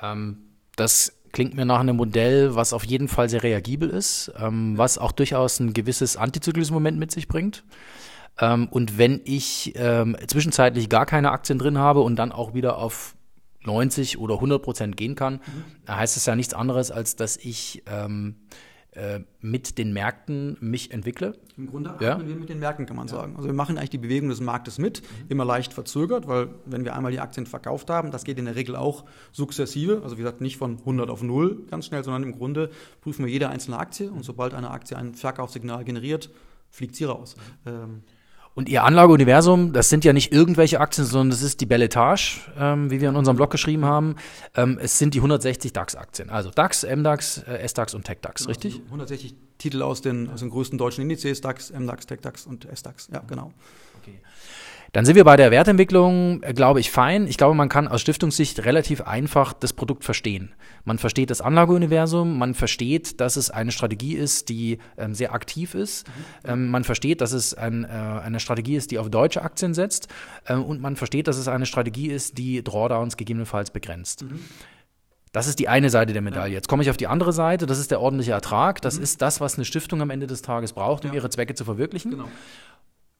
Ähm, 0.00 0.38
das 0.76 1.12
klingt 1.32 1.54
mir 1.54 1.64
nach 1.64 1.80
einem 1.80 1.96
Modell, 1.96 2.54
was 2.54 2.72
auf 2.72 2.84
jeden 2.84 3.08
Fall 3.08 3.28
sehr 3.28 3.42
reagibel 3.42 3.90
ist, 3.90 4.32
ähm, 4.38 4.78
was 4.78 4.98
auch 4.98 5.12
durchaus 5.12 5.58
ein 5.58 5.72
gewisses 5.72 6.16
antizyklisches 6.16 6.70
Moment 6.70 6.98
mit 6.98 7.10
sich 7.10 7.26
bringt. 7.26 7.64
Ähm, 8.38 8.68
und 8.68 8.98
wenn 8.98 9.20
ich 9.24 9.72
ähm, 9.76 10.16
zwischenzeitlich 10.26 10.88
gar 10.88 11.06
keine 11.06 11.30
Aktien 11.30 11.58
drin 11.58 11.78
habe 11.78 12.00
und 12.00 12.16
dann 12.16 12.32
auch 12.32 12.54
wieder 12.54 12.78
auf 12.78 13.14
90 13.64 14.18
oder 14.18 14.34
100 14.34 14.62
Prozent 14.62 14.96
gehen 14.96 15.14
kann, 15.14 15.34
mhm. 15.34 15.92
heißt 15.92 16.16
es 16.16 16.26
ja 16.26 16.34
nichts 16.34 16.54
anderes, 16.54 16.90
als 16.90 17.16
dass 17.16 17.36
ich 17.36 17.82
ähm, 17.86 18.36
äh, 18.92 19.20
mit 19.40 19.78
den 19.78 19.94
Märkten 19.94 20.58
mich 20.60 20.90
entwickle. 20.90 21.38
Im 21.56 21.66
Grunde 21.66 21.94
ja? 22.00 22.18
wir 22.18 22.36
mit 22.36 22.50
den 22.50 22.58
Märkten, 22.58 22.84
kann 22.84 22.96
man 22.96 23.06
ja. 23.06 23.14
sagen. 23.14 23.36
Also 23.36 23.48
wir 23.48 23.54
machen 23.54 23.78
eigentlich 23.78 23.90
die 23.90 23.98
Bewegung 23.98 24.28
des 24.28 24.40
Marktes 24.40 24.78
mit, 24.78 25.00
mhm. 25.00 25.26
immer 25.30 25.44
leicht 25.46 25.72
verzögert, 25.72 26.28
weil 26.28 26.50
wenn 26.66 26.84
wir 26.84 26.94
einmal 26.94 27.10
die 27.10 27.20
Aktien 27.20 27.46
verkauft 27.46 27.88
haben, 27.88 28.10
das 28.10 28.24
geht 28.24 28.38
in 28.38 28.44
der 28.44 28.54
Regel 28.54 28.76
auch 28.76 29.04
sukzessive, 29.32 30.02
also 30.02 30.18
wie 30.18 30.22
gesagt 30.22 30.42
nicht 30.42 30.58
von 30.58 30.78
100 30.80 31.08
auf 31.08 31.22
0 31.22 31.66
ganz 31.70 31.86
schnell, 31.86 32.04
sondern 32.04 32.22
im 32.22 32.32
Grunde 32.32 32.70
prüfen 33.00 33.24
wir 33.24 33.32
jede 33.32 33.48
einzelne 33.48 33.78
Aktie 33.78 34.10
und 34.10 34.24
sobald 34.24 34.52
eine 34.52 34.70
Aktie 34.70 34.96
ein 34.96 35.14
Verkaufssignal 35.14 35.84
generiert, 35.84 36.30
fliegt 36.68 36.94
sie 36.94 37.04
raus. 37.04 37.36
Mhm. 37.64 37.70
Ähm, 37.70 38.02
Und 38.54 38.68
Ihr 38.68 38.84
Anlageuniversum, 38.84 39.72
das 39.72 39.88
sind 39.88 40.04
ja 40.04 40.12
nicht 40.12 40.32
irgendwelche 40.32 40.78
Aktien, 40.80 41.06
sondern 41.06 41.30
das 41.30 41.42
ist 41.42 41.60
die 41.60 41.66
Belletage, 41.66 42.40
ähm, 42.58 42.90
wie 42.90 43.00
wir 43.00 43.08
in 43.08 43.16
unserem 43.16 43.36
Blog 43.36 43.50
geschrieben 43.50 43.84
haben. 43.86 44.16
Ähm, 44.54 44.78
es 44.80 44.98
sind 44.98 45.14
die 45.14 45.18
160 45.18 45.72
DAX-Aktien. 45.72 46.28
Also 46.28 46.50
DAX, 46.50 46.84
MDAX, 46.84 47.38
äh, 47.38 47.66
SDAX 47.66 47.94
und 47.94 48.04
TechDAX, 48.04 48.42
genau, 48.42 48.50
richtig? 48.50 48.74
Also 48.74 48.84
160 48.86 49.34
Titel 49.56 49.82
aus 49.82 50.02
den, 50.02 50.28
aus 50.28 50.40
den 50.40 50.50
größten 50.50 50.76
deutschen 50.76 51.02
Indizes, 51.02 51.40
DAX, 51.40 51.72
MDAX, 51.72 52.06
TechDAX 52.06 52.46
und 52.46 52.68
SDAX. 52.74 53.08
Ja, 53.12 53.20
genau. 53.26 53.52
Okay. 54.02 54.20
Dann 54.92 55.06
sind 55.06 55.16
wir 55.16 55.24
bei 55.24 55.36
der 55.36 55.50
Wertentwicklung, 55.50 56.42
äh, 56.42 56.52
glaube 56.52 56.78
ich, 56.78 56.90
fein. 56.90 57.26
Ich 57.26 57.38
glaube, 57.38 57.54
man 57.54 57.70
kann 57.70 57.88
aus 57.88 58.02
Stiftungssicht 58.02 58.64
relativ 58.66 59.00
einfach 59.00 59.54
das 59.54 59.72
Produkt 59.72 60.04
verstehen. 60.04 60.54
Man 60.84 60.98
versteht 60.98 61.30
das 61.30 61.40
Anlageuniversum, 61.40 62.38
man 62.38 62.52
versteht, 62.52 63.18
dass 63.20 63.36
es 63.36 63.50
eine 63.50 63.72
Strategie 63.72 64.14
ist, 64.14 64.50
die 64.50 64.78
ähm, 64.98 65.14
sehr 65.14 65.32
aktiv 65.32 65.74
ist. 65.74 66.06
Mhm. 66.06 66.50
Ähm, 66.50 66.70
man 66.70 66.84
versteht, 66.84 67.22
dass 67.22 67.32
es 67.32 67.54
ein, 67.54 67.84
äh, 67.84 67.88
eine 67.88 68.38
Strategie 68.38 68.76
ist, 68.76 68.90
die 68.90 68.98
auf 68.98 69.08
deutsche 69.08 69.42
Aktien 69.42 69.72
setzt. 69.72 70.08
Ähm, 70.46 70.62
und 70.62 70.82
man 70.82 70.96
versteht, 70.96 71.26
dass 71.26 71.38
es 71.38 71.48
eine 71.48 71.64
Strategie 71.64 72.08
ist, 72.08 72.36
die 72.36 72.62
Drawdowns 72.62 73.16
gegebenenfalls 73.16 73.70
begrenzt. 73.70 74.24
Mhm. 74.24 74.40
Das 75.32 75.46
ist 75.46 75.58
die 75.58 75.68
eine 75.68 75.88
Seite 75.88 76.12
der 76.12 76.20
Medaille. 76.20 76.52
Jetzt 76.52 76.68
komme 76.68 76.82
ich 76.82 76.90
auf 76.90 76.98
die 76.98 77.06
andere 77.06 77.32
Seite. 77.32 77.64
Das 77.64 77.78
ist 77.78 77.90
der 77.90 78.02
ordentliche 78.02 78.32
Ertrag. 78.32 78.82
Das 78.82 78.98
mhm. 78.98 79.04
ist 79.04 79.22
das, 79.22 79.40
was 79.40 79.54
eine 79.54 79.64
Stiftung 79.64 80.02
am 80.02 80.10
Ende 80.10 80.26
des 80.26 80.42
Tages 80.42 80.74
braucht, 80.74 81.06
um 81.06 81.10
ja. 81.12 81.14
ihre 81.14 81.30
Zwecke 81.30 81.54
zu 81.54 81.64
verwirklichen. 81.64 82.10
Genau. 82.10 82.28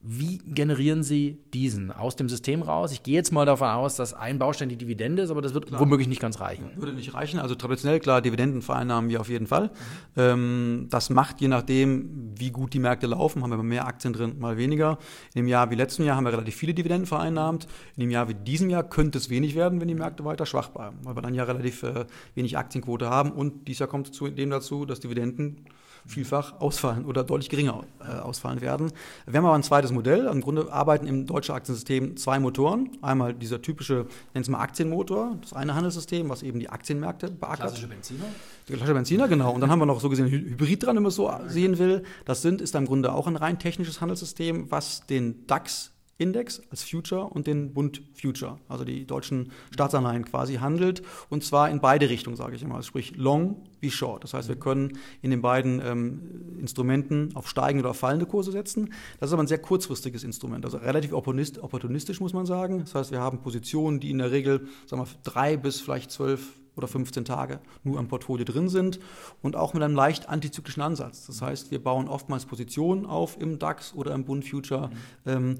Wie 0.05 0.39
generieren 0.39 1.01
Sie 1.01 1.37
diesen 1.53 1.89
aus 1.89 2.17
dem 2.17 2.27
System 2.27 2.61
raus? 2.61 2.91
Ich 2.91 3.03
gehe 3.03 3.13
jetzt 3.13 3.31
mal 3.31 3.45
davon 3.45 3.69
aus, 3.69 3.95
dass 3.95 4.13
ein 4.13 4.37
Baustein 4.37 4.67
die 4.67 4.75
Dividende 4.75 5.23
ist, 5.23 5.29
aber 5.29 5.41
das 5.41 5.53
wird 5.53 5.67
klar. 5.67 5.79
womöglich 5.79 6.09
nicht 6.09 6.19
ganz 6.19 6.41
reichen. 6.41 6.71
Würde 6.75 6.91
nicht 6.91 7.13
reichen. 7.13 7.39
Also 7.39 7.55
traditionell 7.55 8.01
klar, 8.01 8.21
Dividenden 8.21 8.61
vereinnahmen 8.61 9.09
wir 9.09 9.21
auf 9.21 9.29
jeden 9.29 9.47
Fall. 9.47 9.71
Mhm. 10.15 10.87
Das 10.89 11.09
macht 11.09 11.39
je 11.39 11.47
nachdem, 11.47 12.33
wie 12.37 12.51
gut 12.51 12.73
die 12.73 12.79
Märkte 12.79 13.07
laufen, 13.07 13.43
haben 13.43 13.51
wir 13.51 13.63
mehr 13.63 13.87
Aktien 13.87 14.11
drin, 14.11 14.39
mal 14.39 14.57
weniger. 14.57 14.97
In 15.33 15.43
dem 15.43 15.47
Jahr 15.47 15.71
wie 15.71 15.75
letzten 15.75 16.03
Jahr 16.03 16.17
haben 16.17 16.25
wir 16.25 16.33
relativ 16.33 16.55
viele 16.55 16.73
Dividenden 16.73 17.05
vereinnahmt. 17.05 17.67
In 17.95 18.01
dem 18.01 18.11
Jahr 18.11 18.27
wie 18.27 18.33
diesem 18.33 18.69
Jahr 18.69 18.83
könnte 18.83 19.17
es 19.17 19.29
wenig 19.29 19.55
werden, 19.55 19.79
wenn 19.79 19.87
die 19.87 19.95
Märkte 19.95 20.25
weiter 20.25 20.45
schwach 20.45 20.67
bleiben, 20.67 20.97
weil 21.03 21.15
wir 21.15 21.21
dann 21.21 21.33
ja 21.33 21.45
relativ 21.45 21.81
äh, 21.83 22.05
wenig 22.35 22.57
Aktienquote 22.57 23.09
haben. 23.09 23.31
Und 23.31 23.69
dieses 23.69 23.79
Jahr 23.79 23.89
kommt 23.89 24.13
zu 24.13 24.27
dem 24.27 24.49
dazu, 24.49 24.85
dass 24.85 24.99
Dividenden 24.99 25.65
vielfach 26.05 26.59
ausfallen 26.59 27.05
oder 27.05 27.23
deutlich 27.23 27.49
geringer 27.49 27.83
äh, 27.99 28.19
ausfallen 28.19 28.61
werden. 28.61 28.91
Wir 29.25 29.37
haben 29.37 29.45
aber 29.45 29.55
ein 29.55 29.63
zweites 29.63 29.91
Modell. 29.91 30.25
Im 30.27 30.41
Grunde 30.41 30.71
arbeiten 30.71 31.07
im 31.07 31.25
deutschen 31.25 31.55
Aktiensystem 31.55 32.17
zwei 32.17 32.39
Motoren. 32.39 32.89
Einmal 33.01 33.33
dieser 33.33 33.61
typische, 33.61 34.05
nennen 34.33 34.41
es 34.41 34.49
mal 34.49 34.59
Aktienmotor, 34.59 35.37
das 35.41 35.53
eine 35.53 35.75
Handelssystem, 35.75 36.29
was 36.29 36.43
eben 36.43 36.59
die 36.59 36.69
Aktienmärkte 36.69 37.31
beackert. 37.31 37.61
Klassische 37.61 37.87
Benziner? 37.87 38.25
Der 38.67 38.75
klassische 38.75 38.95
Benziner, 38.95 39.27
genau. 39.27 39.53
Und 39.53 39.61
dann 39.61 39.71
haben 39.71 39.79
wir 39.79 39.85
noch 39.85 39.99
so 40.01 40.09
gesehen 40.09 40.27
Hybrid 40.27 40.83
dran, 40.83 40.95
wenn 40.95 41.03
man 41.03 41.09
es 41.09 41.15
so 41.15 41.31
sehen 41.47 41.79
will. 41.79 42.03
Das 42.25 42.41
sind, 42.41 42.61
ist 42.61 42.75
im 42.75 42.85
Grunde 42.85 43.13
auch 43.13 43.27
ein 43.27 43.35
rein 43.35 43.59
technisches 43.59 44.01
Handelssystem, 44.01 44.71
was 44.71 45.05
den 45.05 45.47
DAX 45.47 45.92
Index 46.17 46.61
als 46.69 46.83
Future 46.83 47.25
und 47.25 47.47
den 47.47 47.73
Bund 47.73 48.01
Future, 48.13 48.59
also 48.67 48.85
die 48.85 49.05
deutschen 49.05 49.51
Staatsanleihen 49.71 50.25
quasi 50.25 50.55
handelt 50.55 51.01
und 51.29 51.43
zwar 51.43 51.69
in 51.69 51.79
beide 51.79 52.09
Richtungen, 52.09 52.35
sage 52.35 52.55
ich 52.55 52.61
immer, 52.61 52.75
also 52.75 52.87
sprich 52.87 53.15
Long 53.17 53.63
wie 53.79 53.89
Short. 53.89 54.23
Das 54.23 54.33
heißt, 54.33 54.47
wir 54.47 54.55
können 54.55 54.97
in 55.21 55.31
den 55.31 55.41
beiden 55.41 55.81
ähm, 55.83 56.57
Instrumenten 56.59 57.35
auf 57.35 57.49
steigende 57.49 57.83
oder 57.83 57.93
fallende 57.93 58.25
Kurse 58.25 58.51
setzen. 58.51 58.93
Das 59.19 59.29
ist 59.29 59.33
aber 59.33 59.43
ein 59.43 59.47
sehr 59.47 59.57
kurzfristiges 59.57 60.23
Instrument, 60.23 60.65
also 60.65 60.77
relativ 60.77 61.13
opportunistisch 61.13 62.19
muss 62.19 62.33
man 62.33 62.45
sagen. 62.45 62.79
Das 62.79 62.95
heißt, 62.95 63.11
wir 63.11 63.19
haben 63.19 63.39
Positionen, 63.39 63.99
die 63.99 64.11
in 64.11 64.19
der 64.19 64.31
Regel 64.31 64.67
sagen 64.85 65.01
wir, 65.01 65.07
drei 65.23 65.57
bis 65.57 65.81
vielleicht 65.81 66.11
zwölf 66.11 66.53
oder 66.75 66.87
15 66.87 67.25
Tage 67.25 67.59
nur 67.83 67.99
am 67.99 68.07
Portfolio 68.07 68.45
drin 68.45 68.69
sind 68.69 68.99
und 69.41 69.55
auch 69.55 69.73
mit 69.73 69.83
einem 69.83 69.95
leicht 69.95 70.29
antizyklischen 70.29 70.81
Ansatz. 70.81 71.27
Das 71.27 71.41
heißt, 71.41 71.71
wir 71.71 71.83
bauen 71.83 72.07
oftmals 72.07 72.45
Positionen 72.45 73.05
auf 73.05 73.39
im 73.39 73.59
DAX 73.59 73.93
oder 73.93 74.13
im 74.13 74.25
Bund 74.25 74.47
Future, 74.47 74.89
ähm, 75.25 75.59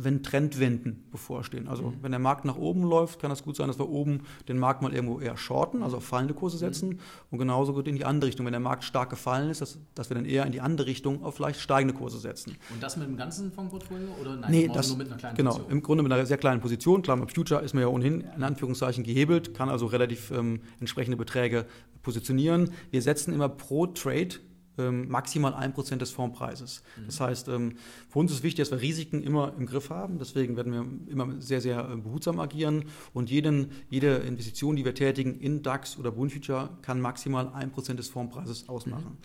wenn 0.00 0.22
Trendwenden 0.22 1.04
bevorstehen. 1.10 1.66
Also 1.66 1.84
mhm. 1.84 1.96
wenn 2.02 2.12
der 2.12 2.20
Markt 2.20 2.44
nach 2.44 2.56
oben 2.56 2.82
läuft, 2.82 3.20
kann 3.20 3.30
es 3.30 3.42
gut 3.42 3.56
sein, 3.56 3.66
dass 3.66 3.78
wir 3.78 3.88
oben 3.88 4.20
den 4.46 4.58
Markt 4.58 4.80
mal 4.80 4.94
irgendwo 4.94 5.20
eher 5.20 5.36
shorten, 5.36 5.82
also 5.82 5.96
auf 5.96 6.04
fallende 6.04 6.34
Kurse 6.34 6.56
mhm. 6.56 6.60
setzen 6.60 6.88
mhm. 6.90 6.98
und 7.30 7.38
genauso 7.38 7.72
gut 7.72 7.88
in 7.88 7.96
die 7.96 8.04
andere 8.04 8.28
Richtung. 8.28 8.46
Wenn 8.46 8.52
der 8.52 8.60
Markt 8.60 8.84
stark 8.84 9.10
gefallen 9.10 9.50
ist, 9.50 9.60
dass, 9.60 9.78
dass 9.94 10.10
wir 10.10 10.14
dann 10.14 10.24
eher 10.24 10.46
in 10.46 10.52
die 10.52 10.60
andere 10.60 10.86
Richtung 10.86 11.24
auf 11.24 11.38
leicht 11.38 11.60
steigende 11.60 11.94
Kurse 11.94 12.18
setzen. 12.18 12.56
Und 12.72 12.82
das 12.82 12.96
mit 12.96 13.08
dem 13.08 13.16
ganzen 13.16 13.50
Fondsportfolio 13.50 14.08
oder 14.20 14.36
nein, 14.36 14.50
nee, 14.50 14.70
das, 14.72 14.88
nur 14.88 14.98
mit 14.98 15.08
einer 15.08 15.16
kleinen 15.16 15.36
genau, 15.36 15.50
Position? 15.50 15.68
Genau, 15.68 15.78
im 15.78 15.82
Grunde 15.82 16.02
mit 16.04 16.12
einer 16.12 16.26
sehr 16.26 16.38
kleinen 16.38 16.60
Position. 16.60 17.02
Klar, 17.02 17.16
mit 17.16 17.32
Future 17.32 17.62
ist 17.62 17.74
man 17.74 17.82
ja 17.82 17.88
ohnehin 17.88 18.20
in 18.20 18.42
Anführungszeichen 18.42 19.02
gehebelt, 19.02 19.54
kann 19.54 19.68
also 19.68 19.86
relativ 19.86 20.30
ähm, 20.30 20.60
entsprechende 20.78 21.16
Beträge 21.16 21.66
positionieren. 22.02 22.70
Wir 22.90 23.02
setzen 23.02 23.34
immer 23.34 23.48
pro 23.48 23.86
Trade 23.86 24.36
ähm, 24.78 25.08
maximal 25.08 25.54
ein 25.54 25.72
Prozent 25.72 26.02
des 26.02 26.10
Fondspreises. 26.10 26.82
Mhm. 26.96 27.06
Das 27.06 27.20
heißt, 27.20 27.48
ähm, 27.48 27.76
für 28.08 28.18
uns 28.18 28.32
ist 28.32 28.42
wichtig, 28.42 28.68
dass 28.68 28.70
wir 28.70 28.80
Risiken 28.80 29.22
immer 29.22 29.52
im 29.58 29.66
Griff 29.66 29.90
haben. 29.90 30.18
Deswegen 30.18 30.56
werden 30.56 30.72
wir 30.72 31.12
immer 31.12 31.40
sehr, 31.40 31.60
sehr 31.60 31.88
äh, 31.88 31.96
behutsam 31.96 32.40
agieren. 32.40 32.84
Und 33.12 33.30
jeden, 33.30 33.72
jede 33.90 34.16
Investition, 34.16 34.76
die 34.76 34.84
wir 34.84 34.94
tätigen 34.94 35.38
in 35.40 35.62
DAX 35.62 35.98
oder 35.98 36.12
Bundfuture, 36.12 36.70
kann 36.82 37.00
maximal 37.00 37.52
ein 37.52 37.70
Prozent 37.70 37.98
des 37.98 38.08
Fondspreises 38.08 38.68
ausmachen. 38.68 39.18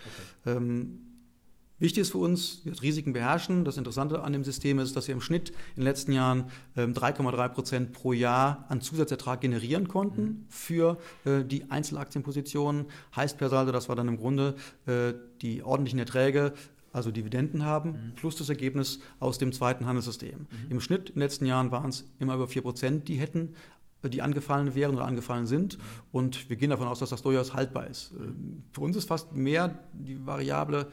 Mhm. 0.44 0.50
Okay. 0.50 0.56
Ähm, 0.56 0.98
Wichtig 1.84 2.00
ist 2.00 2.12
für 2.12 2.18
uns, 2.18 2.62
wir 2.64 2.80
Risiken 2.80 3.12
beherrschen. 3.12 3.66
Das 3.66 3.76
Interessante 3.76 4.22
an 4.22 4.32
dem 4.32 4.42
System 4.42 4.78
ist, 4.78 4.96
dass 4.96 5.06
wir 5.06 5.14
im 5.14 5.20
Schnitt 5.20 5.50
in 5.50 5.82
den 5.82 5.84
letzten 5.84 6.12
Jahren 6.12 6.46
3,3 6.78 7.44
ähm, 7.44 7.52
Prozent 7.52 7.92
pro 7.92 8.14
Jahr 8.14 8.64
an 8.70 8.80
Zusatzertrag 8.80 9.42
generieren 9.42 9.86
konnten 9.86 10.22
mhm. 10.22 10.44
für 10.48 10.96
äh, 11.26 11.44
die 11.44 11.70
Einzelaktienpositionen. 11.70 12.86
Heißt 13.14 13.36
per 13.36 13.50
Saldo, 13.50 13.70
dass 13.70 13.90
wir 13.90 13.96
dann 13.96 14.08
im 14.08 14.16
Grunde 14.16 14.54
äh, 14.86 15.12
die 15.42 15.62
ordentlichen 15.62 15.98
Erträge 15.98 16.54
also 16.94 17.10
Dividenden 17.10 17.66
haben, 17.66 17.90
mhm. 17.90 18.14
plus 18.16 18.34
das 18.36 18.48
Ergebnis 18.48 19.00
aus 19.20 19.36
dem 19.36 19.52
zweiten 19.52 19.84
Handelssystem. 19.84 20.38
Mhm. 20.38 20.70
Im 20.70 20.80
Schnitt 20.80 21.10
in 21.10 21.16
den 21.16 21.20
letzten 21.20 21.44
Jahren 21.44 21.70
waren 21.70 21.90
es 21.90 22.06
immer 22.18 22.36
über 22.36 22.48
4 22.48 22.62
Prozent, 22.62 23.08
die 23.08 23.16
hätten 23.16 23.56
äh, 24.02 24.08
die 24.08 24.22
angefallen 24.22 24.74
wären 24.74 24.94
oder 24.94 25.04
angefallen 25.04 25.46
sind. 25.46 25.76
Mhm. 25.76 25.82
Und 26.12 26.48
wir 26.48 26.56
gehen 26.56 26.70
davon 26.70 26.88
aus, 26.88 27.00
dass 27.00 27.10
das 27.10 27.20
durchaus 27.20 27.52
haltbar 27.52 27.88
ist. 27.88 28.14
Ähm, 28.18 28.62
für 28.72 28.80
uns 28.80 28.96
ist 28.96 29.06
fast 29.06 29.34
mehr 29.34 29.80
die 29.92 30.24
Variable, 30.24 30.86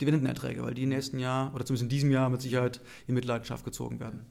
Dividendenerträge, 0.00 0.62
weil 0.62 0.74
die 0.74 0.84
im 0.84 0.90
nächsten 0.90 1.18
Jahr 1.18 1.54
oder 1.54 1.64
zumindest 1.64 1.84
in 1.84 1.88
diesem 1.88 2.10
Jahr 2.10 2.28
mit 2.30 2.42
Sicherheit 2.42 2.80
in 3.06 3.14
Mitleidenschaft 3.14 3.64
gezogen 3.64 4.00
werden. 4.00 4.26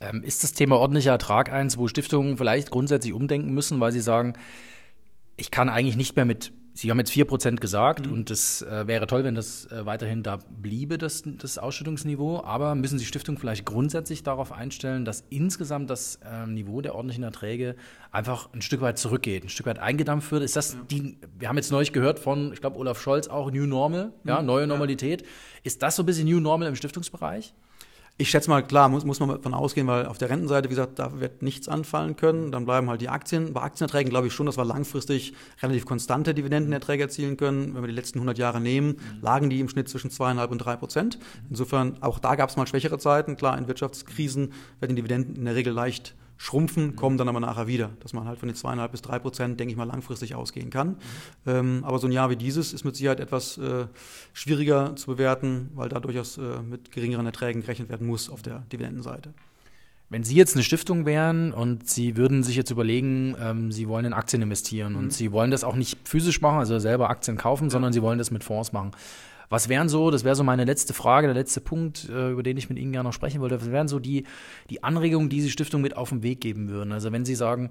Ähm, 0.00 0.22
ist 0.22 0.44
das 0.44 0.52
Thema 0.52 0.76
ordentlicher 0.76 1.12
Ertrag 1.12 1.50
eins, 1.50 1.78
wo 1.78 1.88
Stiftungen 1.88 2.36
vielleicht 2.36 2.70
grundsätzlich 2.70 3.14
umdenken 3.14 3.54
müssen, 3.54 3.80
weil 3.80 3.92
sie 3.92 4.00
sagen, 4.00 4.34
ich 5.36 5.50
kann 5.50 5.68
eigentlich 5.68 5.96
nicht 5.96 6.16
mehr 6.16 6.24
mit 6.24 6.52
Sie 6.76 6.90
haben 6.90 6.98
jetzt 6.98 7.10
4% 7.10 7.56
gesagt 7.56 8.06
mhm. 8.06 8.12
und 8.12 8.30
es 8.30 8.60
äh, 8.60 8.86
wäre 8.86 9.06
toll, 9.06 9.24
wenn 9.24 9.34
das 9.34 9.64
äh, 9.72 9.86
weiterhin 9.86 10.22
da 10.22 10.40
bliebe, 10.60 10.98
das, 10.98 11.22
das 11.24 11.56
Ausschüttungsniveau. 11.56 12.42
Aber 12.44 12.74
müssen 12.74 12.98
Sie 12.98 13.06
Stiftungen 13.06 13.40
vielleicht 13.40 13.64
grundsätzlich 13.64 14.22
darauf 14.22 14.52
einstellen, 14.52 15.06
dass 15.06 15.24
insgesamt 15.30 15.88
das 15.88 16.16
äh, 16.16 16.46
Niveau 16.46 16.82
der 16.82 16.94
ordentlichen 16.94 17.24
Erträge 17.24 17.76
einfach 18.12 18.50
ein 18.52 18.60
Stück 18.60 18.82
weit 18.82 18.98
zurückgeht, 18.98 19.44
ein 19.44 19.48
Stück 19.48 19.64
weit 19.64 19.78
eingedampft 19.78 20.30
wird? 20.32 20.42
Ist 20.42 20.54
das 20.54 20.74
ja. 20.74 20.80
die, 20.90 21.16
wir 21.38 21.48
haben 21.48 21.56
jetzt 21.56 21.72
neulich 21.72 21.94
gehört 21.94 22.18
von, 22.18 22.52
ich 22.52 22.60
glaube, 22.60 22.76
Olaf 22.76 23.00
Scholz 23.00 23.26
auch, 23.26 23.50
New 23.50 23.64
Normal, 23.64 24.12
mhm. 24.22 24.28
ja, 24.28 24.42
neue 24.42 24.66
Normalität. 24.66 25.24
Ist 25.62 25.82
das 25.82 25.96
so 25.96 26.02
ein 26.02 26.06
bisschen 26.06 26.28
New 26.28 26.40
Normal 26.40 26.68
im 26.68 26.76
Stiftungsbereich? 26.76 27.54
Ich 28.18 28.30
schätze 28.30 28.48
mal, 28.48 28.62
klar, 28.62 28.88
muss, 28.88 29.04
muss 29.04 29.20
man 29.20 29.28
davon 29.28 29.52
ausgehen, 29.52 29.86
weil 29.88 30.06
auf 30.06 30.16
der 30.16 30.30
Rentenseite, 30.30 30.70
wie 30.70 30.74
gesagt, 30.74 30.98
da 30.98 31.20
wird 31.20 31.42
nichts 31.42 31.68
anfallen 31.68 32.16
können. 32.16 32.50
Dann 32.50 32.64
bleiben 32.64 32.88
halt 32.88 33.02
die 33.02 33.10
Aktien. 33.10 33.52
Bei 33.52 33.60
Aktienerträgen 33.60 34.08
glaube 34.08 34.28
ich 34.28 34.32
schon, 34.32 34.46
dass 34.46 34.56
wir 34.56 34.64
langfristig 34.64 35.34
relativ 35.60 35.84
konstante 35.84 36.32
Dividendenerträge 36.32 37.02
erzielen 37.02 37.36
können. 37.36 37.74
Wenn 37.74 37.82
wir 37.82 37.88
die 37.88 37.94
letzten 37.94 38.18
100 38.18 38.38
Jahre 38.38 38.58
nehmen, 38.58 38.96
lagen 39.20 39.50
die 39.50 39.60
im 39.60 39.68
Schnitt 39.68 39.90
zwischen 39.90 40.10
zweieinhalb 40.10 40.50
und 40.50 40.58
drei 40.58 40.76
Prozent. 40.76 41.18
Insofern, 41.50 42.02
auch 42.02 42.18
da 42.18 42.36
gab 42.36 42.48
es 42.48 42.56
mal 42.56 42.66
schwächere 42.66 42.98
Zeiten. 42.98 43.36
Klar, 43.36 43.58
in 43.58 43.68
Wirtschaftskrisen 43.68 44.54
werden 44.80 44.96
die 44.96 45.02
Dividenden 45.02 45.36
in 45.36 45.44
der 45.44 45.54
Regel 45.54 45.74
leicht 45.74 46.14
schrumpfen, 46.36 46.96
kommen 46.96 47.16
dann 47.16 47.28
aber 47.28 47.40
nachher 47.40 47.66
wieder, 47.66 47.90
dass 48.00 48.12
man 48.12 48.26
halt 48.26 48.38
von 48.38 48.48
den 48.48 48.56
zweieinhalb 48.56 48.92
bis 48.92 49.02
drei 49.02 49.18
Prozent, 49.18 49.58
denke 49.58 49.72
ich 49.72 49.76
mal, 49.76 49.84
langfristig 49.84 50.34
ausgehen 50.34 50.70
kann. 50.70 50.88
Mhm. 50.88 50.96
Ähm, 51.46 51.84
aber 51.84 51.98
so 51.98 52.06
ein 52.06 52.12
Jahr 52.12 52.30
wie 52.30 52.36
dieses 52.36 52.72
ist 52.72 52.84
mit 52.84 52.96
Sicherheit 52.96 53.20
etwas 53.20 53.58
äh, 53.58 53.86
schwieriger 54.32 54.96
zu 54.96 55.06
bewerten, 55.06 55.70
weil 55.74 55.88
da 55.88 56.00
durchaus 56.00 56.38
äh, 56.38 56.62
mit 56.62 56.92
geringeren 56.92 57.26
Erträgen 57.26 57.62
gerechnet 57.62 57.88
werden 57.88 58.06
muss 58.06 58.28
auf 58.28 58.42
der 58.42 58.60
Dividendenseite. 58.72 59.32
Wenn 60.08 60.22
Sie 60.22 60.36
jetzt 60.36 60.54
eine 60.54 60.62
Stiftung 60.62 61.04
wären 61.04 61.52
und 61.52 61.88
Sie 61.88 62.16
würden 62.16 62.44
sich 62.44 62.54
jetzt 62.54 62.70
überlegen, 62.70 63.34
ähm, 63.40 63.72
Sie 63.72 63.88
wollen 63.88 64.04
in 64.04 64.12
Aktien 64.12 64.40
investieren 64.40 64.92
mhm. 64.92 64.98
und 64.98 65.12
Sie 65.12 65.32
wollen 65.32 65.50
das 65.50 65.64
auch 65.64 65.74
nicht 65.74 65.98
physisch 66.06 66.40
machen, 66.40 66.58
also 66.58 66.78
selber 66.78 67.10
Aktien 67.10 67.36
kaufen, 67.36 67.64
ja. 67.64 67.70
sondern 67.70 67.92
Sie 67.92 68.02
wollen 68.02 68.18
das 68.18 68.30
mit 68.30 68.44
Fonds 68.44 68.72
machen. 68.72 68.92
Was 69.48 69.68
wären 69.68 69.88
so, 69.88 70.10
das 70.10 70.24
wäre 70.24 70.34
so 70.34 70.44
meine 70.44 70.64
letzte 70.64 70.94
Frage, 70.94 71.26
der 71.26 71.34
letzte 71.34 71.60
Punkt, 71.60 72.08
äh, 72.08 72.30
über 72.30 72.42
den 72.42 72.56
ich 72.56 72.68
mit 72.68 72.78
Ihnen 72.78 72.92
gerne 72.92 73.08
noch 73.08 73.12
sprechen 73.12 73.40
wollte, 73.40 73.60
was 73.60 73.70
wären 73.70 73.88
so 73.88 73.98
die, 73.98 74.24
die 74.70 74.82
Anregungen, 74.82 75.28
die 75.28 75.40
Sie 75.40 75.50
Stiftung 75.50 75.82
mit 75.82 75.96
auf 75.96 76.08
den 76.10 76.22
Weg 76.22 76.40
geben 76.40 76.68
würden? 76.68 76.92
Also 76.92 77.12
wenn 77.12 77.24
Sie 77.24 77.34
sagen, 77.34 77.70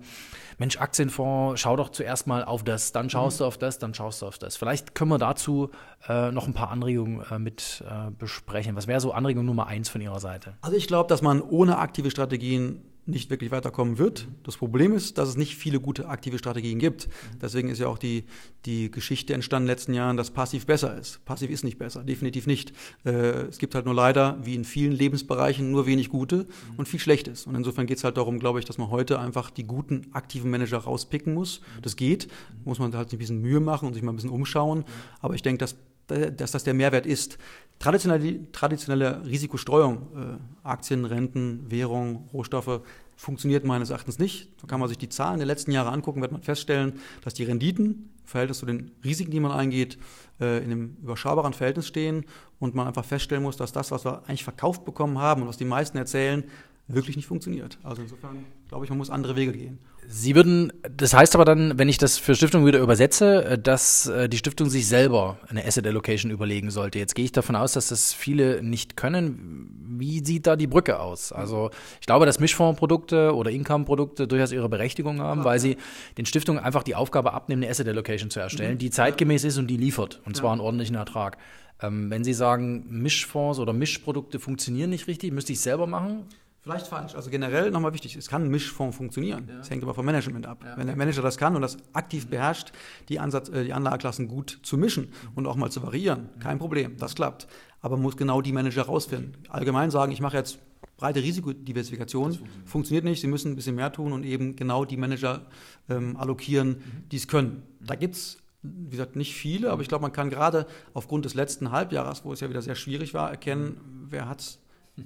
Mensch, 0.58 0.78
Aktienfonds, 0.78 1.60
schau 1.60 1.76
doch 1.76 1.90
zuerst 1.90 2.28
mal 2.28 2.44
auf 2.44 2.64
das, 2.64 2.92
dann 2.92 3.10
schaust 3.10 3.40
mhm. 3.40 3.44
du 3.44 3.48
auf 3.48 3.58
das, 3.58 3.80
dann 3.80 3.94
schaust 3.94 4.22
du 4.22 4.26
auf 4.28 4.38
das. 4.38 4.56
Vielleicht 4.56 4.96
können 4.96 5.12
wir 5.12 5.18
dazu 5.18 5.70
äh, 6.08 6.32
noch 6.32 6.48
ein 6.48 6.54
paar 6.54 6.72
Anregungen 6.72 7.24
äh, 7.30 7.40
mit 7.40 7.84
äh, 7.90 8.12
besprechen. 8.12 8.76
Was 8.76 8.88
wäre 8.88 9.00
so 9.00 9.12
Anregung 9.12 9.46
Nummer 9.46 9.68
eins 9.68 9.90
von 9.90 10.02
Ihrer 10.02 10.20
Seite? 10.20 10.56
Also 10.62 10.78
ich 10.78 10.88
glaube, 10.88 11.10
dass 11.10 11.22
man 11.22 11.42
ohne 11.42 11.78
aktive 11.78 12.12
Strategien 12.12 12.82
nicht 13.08 13.30
wirklich 13.30 13.52
weiterkommen 13.52 13.98
wird. 13.98 14.28
Das 14.44 14.58
Problem 14.58 14.94
ist, 14.94 15.18
dass 15.18 15.30
es 15.30 15.38
nicht 15.38 15.56
viele 15.56 15.80
gute 15.80 16.08
aktive 16.10 16.40
Strategien 16.40 16.80
gibt. 16.80 17.08
Deswegen 17.42 17.70
ist 17.70 17.80
ja 17.80 17.88
auch 17.88 18.00
die, 18.00 18.24
die 18.66 18.90
Geschichte 18.90 19.34
entstanden 19.34 19.66
in 19.66 19.68
den 19.68 19.76
letzten 19.76 19.94
Jahren, 19.94 20.18
dass 20.18 20.32
passiv 20.32 20.66
besser 20.66 20.98
ist. 20.98 21.24
Passiv 21.26 21.52
ist 21.52 21.64
nicht 21.64 21.78
besser, 21.78 22.04
definitiv 22.04 22.48
nicht. 22.48 22.74
Äh, 23.06 23.12
es 23.48 23.60
gibt 23.60 23.76
halt 23.76 23.86
nur 23.86 23.94
leider, 23.94 24.40
wie 24.44 24.56
in 24.56 24.66
vielen 24.66 24.92
Lebensbereichen, 24.92 25.70
nur 25.72 25.86
wenig 25.86 26.10
gute 26.10 26.48
und 26.78 26.88
viel 26.88 27.00
Schlechtes. 27.00 27.46
Und 27.46 27.56
insofern 27.56 27.86
geht 27.86 27.98
es 27.98 28.04
halt 28.04 28.18
darum, 28.18 28.40
glaube 28.40 28.60
ich, 28.60 28.66
dass 28.66 28.78
man 28.78 28.90
heute 28.90 29.20
einfach 29.20 29.52
die 29.52 29.66
guten 29.66 30.08
aktiven 30.14 30.50
Manager 30.50 30.80
rauspicken 30.80 31.34
muss. 31.34 31.62
Das 31.84 31.96
geht, 31.96 32.28
muss 32.64 32.80
man 32.80 32.96
halt 32.96 33.12
ein 33.14 33.20
bisschen 33.20 33.42
Mühe 33.42 33.60
machen 33.60 33.88
und 33.88 33.94
sich 33.94 34.02
mal 34.02 34.14
ein 34.14 34.16
bisschen 34.16 34.32
umschauen. 34.32 34.84
Aber 35.22 35.36
ich 35.36 35.44
denke, 35.44 35.60
dass 35.60 35.76
dass 36.08 36.52
das 36.52 36.64
der 36.64 36.74
Mehrwert 36.74 37.06
ist. 37.06 37.38
Traditionelle, 37.80 38.52
traditionelle 38.52 39.26
Risikostreuung, 39.26 39.98
äh, 40.16 40.68
Aktien, 40.68 41.06
Renten, 41.06 41.70
Währung, 41.70 42.30
Rohstoffe, 42.34 42.82
funktioniert 43.18 43.66
meines 43.66 43.90
Erachtens 43.90 44.20
nicht. 44.20 44.50
Da 44.62 44.68
kann 44.68 44.80
man 44.80 44.90
sich 44.90 44.98
die 44.98 45.10
Zahlen 45.10 45.38
der 45.38 45.46
letzten 45.46 45.72
Jahre 45.72 45.92
angucken, 45.92 46.22
wird 46.22 46.32
man 46.32 46.42
feststellen, 46.42 47.00
dass 47.24 47.34
die 47.34 47.44
Renditen 47.44 47.86
im 47.86 48.28
Verhältnis 48.28 48.60
zu 48.60 48.66
den 48.66 48.92
Risiken, 49.04 49.32
die 49.32 49.40
man 49.40 49.52
eingeht, 49.52 49.98
äh, 50.40 50.58
in 50.64 50.72
einem 50.72 50.98
überschaubaren 51.02 51.54
Verhältnis 51.54 51.88
stehen 51.88 52.26
und 52.60 52.76
man 52.76 52.88
einfach 52.88 53.06
feststellen 53.06 53.44
muss, 53.44 53.58
dass 53.58 53.72
das, 53.72 53.92
was 53.92 54.06
wir 54.06 54.24
eigentlich 54.28 54.44
verkauft 54.44 54.86
bekommen 54.86 55.20
haben 55.20 55.42
und 55.42 55.48
was 55.48 55.58
die 55.58 55.66
meisten 55.66 55.98
erzählen, 55.98 56.44
wirklich 56.88 57.16
nicht 57.16 57.26
funktioniert. 57.26 57.80
Also 57.84 58.02
insofern 58.02 58.46
glaube 58.68 58.86
ich, 58.86 58.90
man 58.90 58.98
muss 58.98 59.10
andere 59.10 59.36
Wege 59.36 59.54
gehen. 59.54 59.80
Sie 60.08 60.36
würden, 60.36 60.72
das 60.96 61.16
heißt 61.16 61.34
aber 61.34 61.46
dann, 61.46 61.80
wenn 61.80 61.90
ich 61.90 61.98
das 61.98 62.20
für 62.20 62.36
Stiftungen 62.36 62.68
wieder 62.68 62.80
übersetze, 62.80 63.44
äh, 63.44 63.58
dass 63.58 64.06
äh, 64.06 64.30
die 64.30 64.38
Stiftung 64.38 64.70
sich 64.70 64.88
selber 64.88 65.40
eine 65.48 65.66
Asset 65.66 65.88
Allocation 65.88 66.32
überlegen 66.32 66.70
sollte. 66.70 67.00
Jetzt 67.00 67.16
gehe 67.16 67.26
ich 67.26 67.32
davon 67.32 67.56
aus, 67.56 67.74
dass 67.74 67.88
das 67.88 68.14
viele 68.14 68.62
nicht 68.62 68.98
können. 68.98 69.98
Wie 69.98 70.24
sieht 70.24 70.46
da 70.46 70.56
die 70.56 70.68
Brücke 70.68 71.00
aus? 71.00 71.32
Also 71.32 71.72
ich 72.00 72.06
glaube, 72.06 72.28
dass 72.28 72.40
Mischfondsprodukte 72.40 73.34
oder 73.34 73.50
Income-Produkte 73.50 74.28
durchaus 74.28 74.52
ihre 74.52 74.70
Berechtigung 74.70 75.22
haben, 75.22 75.44
weil 75.44 75.60
sie 75.60 75.78
den 76.18 76.28
Stiftungen 76.28 76.64
einfach 76.64 76.84
die 76.84 76.96
Aufgabe 76.96 77.34
abnehmen, 77.34 77.64
eine 77.64 77.72
Asset 77.72 77.88
Allocation 77.88 78.30
zu 78.30 78.40
erstellen, 78.40 78.74
mhm. 78.74 78.80
die 78.80 78.92
zeitgemäß 78.92 79.44
ist 79.44 79.58
und 79.58 79.68
die 79.68 79.78
liefert, 79.78 80.22
und 80.26 80.38
zwar 80.38 80.52
einen 80.52 80.62
ordentlichen 80.62 80.96
Ertrag. 80.96 81.38
Ähm, 81.82 82.10
wenn 82.10 82.24
Sie 82.24 82.34
sagen, 82.34 82.86
Mischfonds 82.90 83.60
oder 83.60 83.74
Mischprodukte 83.74 84.40
funktionieren 84.40 84.92
nicht 84.92 85.08
richtig, 85.08 85.34
müsste 85.34 85.52
ich 85.52 85.58
es 85.58 85.64
selber 85.64 85.88
machen? 85.88 86.26
Vielleicht 86.66 86.88
falsch. 86.88 87.14
Also 87.14 87.30
generell 87.30 87.70
nochmal 87.70 87.94
wichtig, 87.94 88.16
es 88.16 88.28
kann 88.28 88.46
ein 88.46 88.50
Mischfonds 88.50 88.98
funktionieren. 88.98 89.48
Es 89.62 89.68
ja. 89.68 89.74
hängt 89.74 89.84
aber 89.84 89.94
vom 89.94 90.04
Management 90.04 90.48
ab. 90.48 90.64
Ja. 90.66 90.76
Wenn 90.76 90.88
der 90.88 90.96
Manager 90.96 91.22
das 91.22 91.38
kann 91.38 91.56
und 91.56 91.62
das 91.62 91.78
aktiv 91.94 92.26
beherrscht, 92.26 92.72
die, 93.08 93.20
Ansatz, 93.20 93.50
äh, 93.50 93.66
die 93.66 93.72
Anlageklassen 93.72 94.28
gut 94.28 94.62
zu 94.64 94.76
mischen 94.76 95.04
mhm. 95.04 95.30
und 95.36 95.46
auch 95.46 95.58
mal 95.58 95.70
zu 95.70 95.84
variieren, 95.84 96.32
mhm. 96.36 96.40
kein 96.40 96.58
Problem, 96.58 96.98
das 96.98 97.14
klappt. 97.14 97.46
Aber 97.82 97.98
man 97.98 98.02
muss 98.02 98.18
genau 98.18 98.42
die 98.42 98.52
Manager 98.52 98.82
rausfinden. 98.82 99.38
Allgemein 99.48 99.92
sagen, 99.92 100.12
ich 100.12 100.22
mache 100.22 100.38
jetzt 100.38 100.58
breite 100.98 101.22
Risikodiversifikation, 101.22 102.34
funktioniert. 102.34 102.68
funktioniert. 102.68 103.06
nicht. 103.06 103.22
Sie 103.22 103.28
müssen 103.28 103.52
ein 103.52 103.56
bisschen 103.56 103.76
mehr 103.76 103.92
tun 103.92 104.12
und 104.12 104.24
eben 104.24 104.56
genau 104.56 104.86
die 104.86 104.98
Manager 104.98 105.46
ähm, 105.88 106.18
allokieren, 106.18 106.70
mhm. 106.70 107.10
die 107.12 107.18
es 107.18 107.28
können. 107.28 107.62
Da 107.80 107.94
gibt 107.94 108.16
es 108.16 108.40
wie 108.64 108.90
gesagt, 108.90 109.16
nicht 109.16 109.36
viele, 109.36 109.70
aber 109.70 109.84
ich 109.84 109.88
glaube, 109.88 110.02
man 110.02 110.12
kann 110.12 110.32
gerade 110.32 110.66
aufgrund 110.96 111.26
des 111.26 111.36
letzten 111.36 111.70
Halbjahres, 111.70 112.26
wo 112.26 112.34
es 112.34 112.40
ja 112.40 112.50
wieder 112.50 112.64
sehr 112.64 112.74
schwierig 112.74 113.14
war, 113.14 113.30
erkennen, 113.30 114.08
wer 114.10 114.28
hat 114.28 114.42
es 114.42 114.60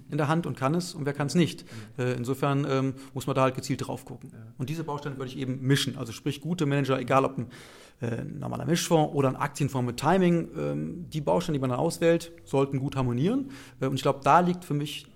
in 0.10 0.18
der 0.18 0.28
Hand 0.28 0.46
und 0.46 0.58
kann 0.58 0.76
es 0.76 0.94
und 0.94 1.06
wer 1.06 1.14
kann 1.14 1.28
es 1.28 1.36
nicht. 1.36 1.66
Äh, 1.98 2.14
insofern 2.14 2.66
ähm, 2.70 2.94
muss 3.14 3.28
man 3.28 3.36
da 3.36 3.44
halt 3.44 3.56
gezielt 3.56 3.88
drauf 3.88 4.06
gucken. 4.06 4.32
Und 4.58 4.70
diese 4.70 4.84
Bausteine 4.84 5.18
würde 5.18 5.32
ich 5.32 5.38
eben 5.38 5.62
mischen. 5.62 5.98
Also 5.98 6.12
sprich 6.12 6.42
gute 6.42 6.66
Manager, 6.66 7.00
egal 7.00 7.26
ob 7.26 7.38
ein 7.38 7.48
äh, 8.02 8.24
normaler 8.24 8.66
Mischfonds 8.66 9.14
oder 9.16 9.30
ein 9.30 9.36
Aktienfonds 9.36 9.86
mit 9.86 9.98
Timing, 9.98 10.50
ähm, 10.58 11.10
die 11.10 11.22
Bausteine, 11.22 11.58
die 11.58 11.62
man 11.62 11.72
dann 11.72 11.80
auswählt, 11.80 12.32
sollten 12.46 12.80
gut 12.80 12.96
harmonieren. 12.96 13.52
Äh, 13.80 13.88
und 13.88 13.96
ich 13.96 14.02
glaube, 14.02 14.20
da 14.24 14.40
liegt 14.40 14.64
für 14.64 14.74
mich 14.76 15.08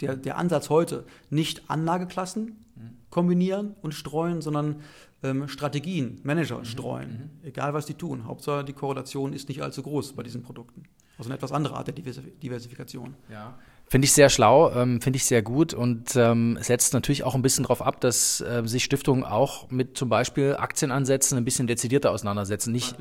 der, 0.00 0.14
der 0.16 0.36
Ansatz 0.36 0.70
heute, 0.70 1.04
nicht 1.30 1.70
Anlageklassen 1.70 2.64
kombinieren 3.10 3.74
und 3.82 3.94
streuen, 3.94 4.40
sondern 4.40 4.82
ähm, 5.22 5.48
Strategien, 5.48 6.20
Manager 6.22 6.64
streuen, 6.64 7.10
mhm. 7.42 7.48
egal 7.48 7.74
was 7.74 7.86
die 7.86 7.94
tun. 7.94 8.24
Hauptsache 8.24 8.64
die 8.64 8.72
Korrelation 8.72 9.32
ist 9.32 9.48
nicht 9.48 9.62
allzu 9.62 9.82
groß 9.82 10.12
bei 10.12 10.22
diesen 10.22 10.42
Produkten. 10.42 10.84
Also 11.16 11.30
eine 11.30 11.36
etwas 11.36 11.52
andere 11.52 11.74
Art 11.74 11.88
der 11.88 11.94
Diversifikation. 11.94 13.14
Ja. 13.30 13.58
Finde 13.90 14.04
ich 14.04 14.12
sehr 14.12 14.28
schlau, 14.28 14.70
ähm, 14.72 15.00
finde 15.00 15.16
ich 15.16 15.24
sehr 15.24 15.40
gut 15.40 15.72
und 15.72 16.14
ähm, 16.14 16.58
setzt 16.60 16.92
natürlich 16.92 17.24
auch 17.24 17.34
ein 17.34 17.40
bisschen 17.40 17.64
darauf 17.64 17.80
ab, 17.80 18.02
dass 18.02 18.42
äh, 18.42 18.62
sich 18.66 18.84
Stiftungen 18.84 19.24
auch 19.24 19.70
mit 19.70 19.96
zum 19.96 20.10
Beispiel 20.10 20.56
Aktienansätzen 20.56 21.38
ein 21.38 21.44
bisschen 21.44 21.66
dezidierter 21.66 22.10
auseinandersetzen. 22.10 22.70
Nicht, 22.70 22.96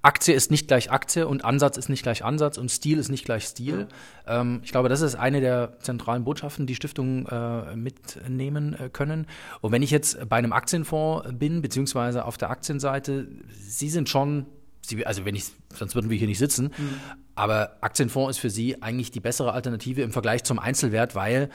Aktie 0.00 0.34
ist 0.34 0.50
nicht 0.50 0.66
gleich 0.66 0.90
Aktie 0.90 1.28
und 1.28 1.44
Ansatz 1.44 1.76
ist 1.76 1.90
nicht 1.90 2.02
gleich 2.02 2.24
Ansatz 2.24 2.56
und 2.56 2.70
Stil 2.70 2.98
ist 2.98 3.10
nicht 3.10 3.26
gleich 3.26 3.44
Stil. 3.44 3.86
Ja. 4.26 4.40
Ähm, 4.40 4.60
ich 4.64 4.70
glaube, 4.70 4.88
das 4.88 5.02
ist 5.02 5.14
eine 5.14 5.42
der 5.42 5.78
zentralen 5.80 6.24
Botschaften, 6.24 6.66
die 6.66 6.74
Stiftungen 6.74 7.26
äh, 7.26 7.76
mitnehmen 7.76 8.74
äh, 8.78 8.88
können. 8.88 9.26
Und 9.60 9.72
wenn 9.72 9.82
ich 9.82 9.90
jetzt 9.90 10.26
bei 10.28 10.36
einem 10.36 10.54
Aktienfonds 10.54 11.28
bin, 11.32 11.60
beziehungsweise 11.60 12.24
auf 12.24 12.38
der 12.38 12.48
Aktienseite, 12.48 13.28
Sie 13.60 13.90
sind 13.90 14.08
schon 14.08 14.46
Sie, 14.88 15.06
also 15.06 15.24
wenn 15.24 15.34
ich, 15.34 15.44
sonst 15.74 15.94
würden 15.94 16.10
wir 16.10 16.16
hier 16.16 16.28
nicht 16.28 16.38
sitzen. 16.38 16.66
Mhm. 16.76 17.00
Aber 17.34 17.76
Aktienfonds 17.80 18.36
ist 18.36 18.40
für 18.40 18.50
Sie 18.50 18.82
eigentlich 18.82 19.10
die 19.10 19.20
bessere 19.20 19.52
Alternative 19.52 20.02
im 20.02 20.12
Vergleich 20.12 20.44
zum 20.44 20.58
Einzelwert, 20.58 21.14
weil 21.14 21.50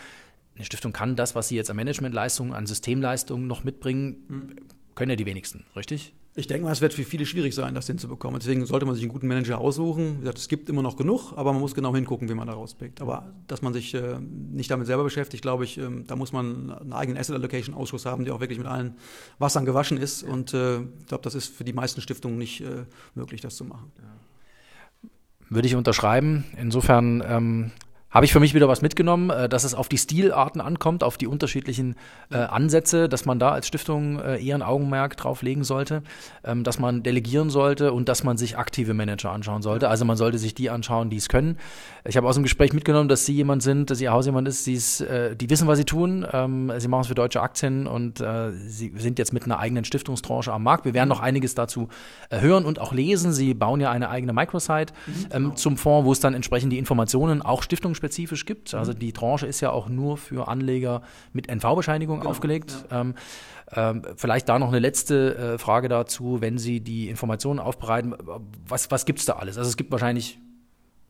eine 0.59 0.65
Stiftung 0.65 0.91
kann 0.91 1.15
das, 1.15 1.35
was 1.35 1.47
sie 1.47 1.55
jetzt 1.55 1.69
an 1.69 1.77
Managementleistungen, 1.77 2.53
an 2.53 2.67
Systemleistungen 2.67 3.47
noch 3.47 3.63
mitbringen, 3.63 4.17
mhm. 4.27 4.55
können 4.93 5.11
ja 5.11 5.15
die 5.15 5.25
wenigsten, 5.25 5.65
richtig? 5.75 6.13
Ich 6.39 6.47
denke 6.47 6.63
mal, 6.63 6.71
es 6.71 6.79
wird 6.79 6.93
für 6.93 7.03
viele 7.03 7.25
schwierig 7.25 7.53
sein, 7.53 7.75
das 7.75 7.87
hinzubekommen. 7.87 8.39
Deswegen 8.39 8.65
sollte 8.65 8.85
man 8.85 8.95
sich 8.95 9.03
einen 9.03 9.11
guten 9.11 9.27
Manager 9.27 9.59
aussuchen. 9.59 10.15
Wie 10.15 10.19
gesagt, 10.21 10.37
es 10.37 10.47
gibt 10.47 10.69
immer 10.69 10.81
noch 10.81 10.95
genug, 10.95 11.33
aber 11.35 11.51
man 11.51 11.59
muss 11.59 11.75
genau 11.75 11.93
hingucken, 11.93 12.29
wie 12.29 12.33
man 12.33 12.47
da 12.47 12.53
rauspickt. 12.53 13.01
Aber 13.01 13.33
dass 13.47 13.61
man 13.61 13.73
sich 13.73 13.93
äh, 13.93 14.19
nicht 14.21 14.71
damit 14.71 14.87
selber 14.87 15.03
beschäftigt, 15.03 15.41
glaube 15.41 15.65
ich, 15.65 15.77
äh, 15.77 15.89
da 16.07 16.15
muss 16.15 16.31
man 16.31 16.71
einen 16.71 16.93
eigenen 16.93 17.19
Asset 17.19 17.35
Allocation 17.35 17.75
Ausschuss 17.75 18.05
haben, 18.05 18.23
der 18.23 18.33
auch 18.33 18.39
wirklich 18.39 18.57
mit 18.57 18.67
allen 18.67 18.95
Wassern 19.37 19.65
gewaschen 19.65 19.97
ist. 19.97 20.23
Und 20.23 20.53
äh, 20.53 20.79
ich 20.79 21.07
glaube, 21.07 21.23
das 21.23 21.35
ist 21.35 21.53
für 21.53 21.65
die 21.65 21.73
meisten 21.73 21.99
Stiftungen 21.99 22.37
nicht 22.37 22.61
äh, 22.61 22.85
möglich, 23.15 23.41
das 23.41 23.57
zu 23.57 23.65
machen. 23.65 23.91
Würde 25.49 25.67
ich 25.67 25.75
unterschreiben. 25.75 26.45
Insofern 26.57 27.21
ähm, 27.27 27.71
habe 28.11 28.25
ich 28.25 28.33
für 28.33 28.39
mich 28.39 28.53
wieder 28.53 28.67
was 28.67 28.81
mitgenommen, 28.81 29.29
äh, 29.29 29.47
dass 29.47 29.63
es 29.63 29.73
auf 29.73 29.87
die 29.87 29.97
Stilarten 29.97 30.61
ankommt, 30.61 31.03
auf 31.03 31.17
die 31.17 31.27
unterschiedlichen 31.27 31.95
äh, 32.31 32.37
Ansätze, 32.37 33.07
dass 33.07 33.25
man 33.25 33.39
da 33.39 33.51
als 33.51 33.67
Stiftung 33.67 34.19
äh, 34.19 34.43
eher 34.43 34.55
ein 34.55 34.63
Augenmerk 34.63 35.15
drauf 35.15 35.41
legen 35.41 35.63
sollte, 35.63 36.01
ähm, 36.43 36.63
dass 36.63 36.79
man 36.79 37.03
delegieren 37.03 37.49
sollte 37.49 37.93
und 37.93 38.09
dass 38.09 38.23
man 38.23 38.37
sich 38.37 38.57
aktive 38.57 38.93
Manager 38.93 39.31
anschauen 39.31 39.61
sollte. 39.61 39.89
Also 39.89 40.05
man 40.05 40.17
sollte 40.17 40.37
sich 40.37 40.55
die 40.55 40.69
anschauen, 40.69 41.09
die 41.09 41.17
es 41.17 41.29
können. 41.29 41.57
Ich 42.05 42.17
habe 42.17 42.27
aus 42.27 42.35
dem 42.35 42.43
Gespräch 42.43 42.73
mitgenommen, 42.73 43.09
dass 43.09 43.25
Sie 43.25 43.33
jemand 43.33 43.61
sind, 43.61 43.91
dass 43.91 44.01
Ihr 44.01 44.11
Haus 44.11 44.25
jemand 44.25 44.47
ist, 44.47 44.67
äh, 45.01 45.35
die 45.35 45.49
wissen, 45.49 45.67
was 45.67 45.77
sie 45.77 45.85
tun. 45.85 46.25
Ähm, 46.31 46.71
sie 46.77 46.87
machen 46.87 47.01
es 47.01 47.07
für 47.07 47.15
deutsche 47.15 47.41
Aktien 47.41 47.87
und 47.87 48.23
Sie 48.67 48.91
sind 48.95 49.19
jetzt 49.19 49.33
mit 49.33 49.43
einer 49.43 49.59
eigenen 49.59 49.83
Stiftungstranche 49.83 50.51
am 50.51 50.63
Markt. 50.63 50.85
Wir 50.85 50.93
werden 50.93 51.09
noch 51.09 51.19
einiges 51.19 51.55
dazu 51.55 51.89
hören 52.29 52.65
und 52.65 52.79
auch 52.79 52.93
lesen. 52.93 53.31
Sie 53.31 53.53
bauen 53.53 53.79
ja 53.79 53.91
eine 53.91 54.09
eigene 54.09 54.33
Microsite 54.33 54.93
mhm, 55.05 55.13
ähm, 55.31 55.55
zum 55.55 55.77
Fonds, 55.77 56.05
wo 56.05 56.11
es 56.11 56.19
dann 56.19 56.33
entsprechend 56.33 56.73
die 56.73 56.77
Informationen 56.77 57.41
auch 57.41 57.63
Stiftungs 57.63 57.98
branchenspezifisch 57.99 58.45
gibt. 58.45 58.73
Also 58.73 58.93
die 58.93 59.13
Tranche 59.13 59.45
ist 59.45 59.61
ja 59.61 59.71
auch 59.71 59.89
nur 59.89 60.17
für 60.17 60.47
Anleger 60.47 61.01
mit 61.33 61.47
NV-Bescheinigung 61.47 62.19
genau, 62.19 62.31
aufgelegt. 62.31 62.85
Ja. 62.89 63.01
Ähm, 63.01 63.15
ähm, 63.71 64.01
vielleicht 64.15 64.49
da 64.49 64.57
noch 64.57 64.69
eine 64.69 64.79
letzte 64.79 65.35
äh, 65.35 65.57
Frage 65.57 65.89
dazu, 65.89 66.41
wenn 66.41 66.57
Sie 66.57 66.79
die 66.79 67.09
Informationen 67.09 67.59
aufbereiten. 67.59 68.15
Was, 68.67 68.89
was 68.89 69.05
gibt 69.05 69.19
es 69.19 69.25
da 69.25 69.33
alles? 69.33 69.57
Also 69.57 69.69
es 69.69 69.77
gibt 69.77 69.91
wahrscheinlich 69.91 70.39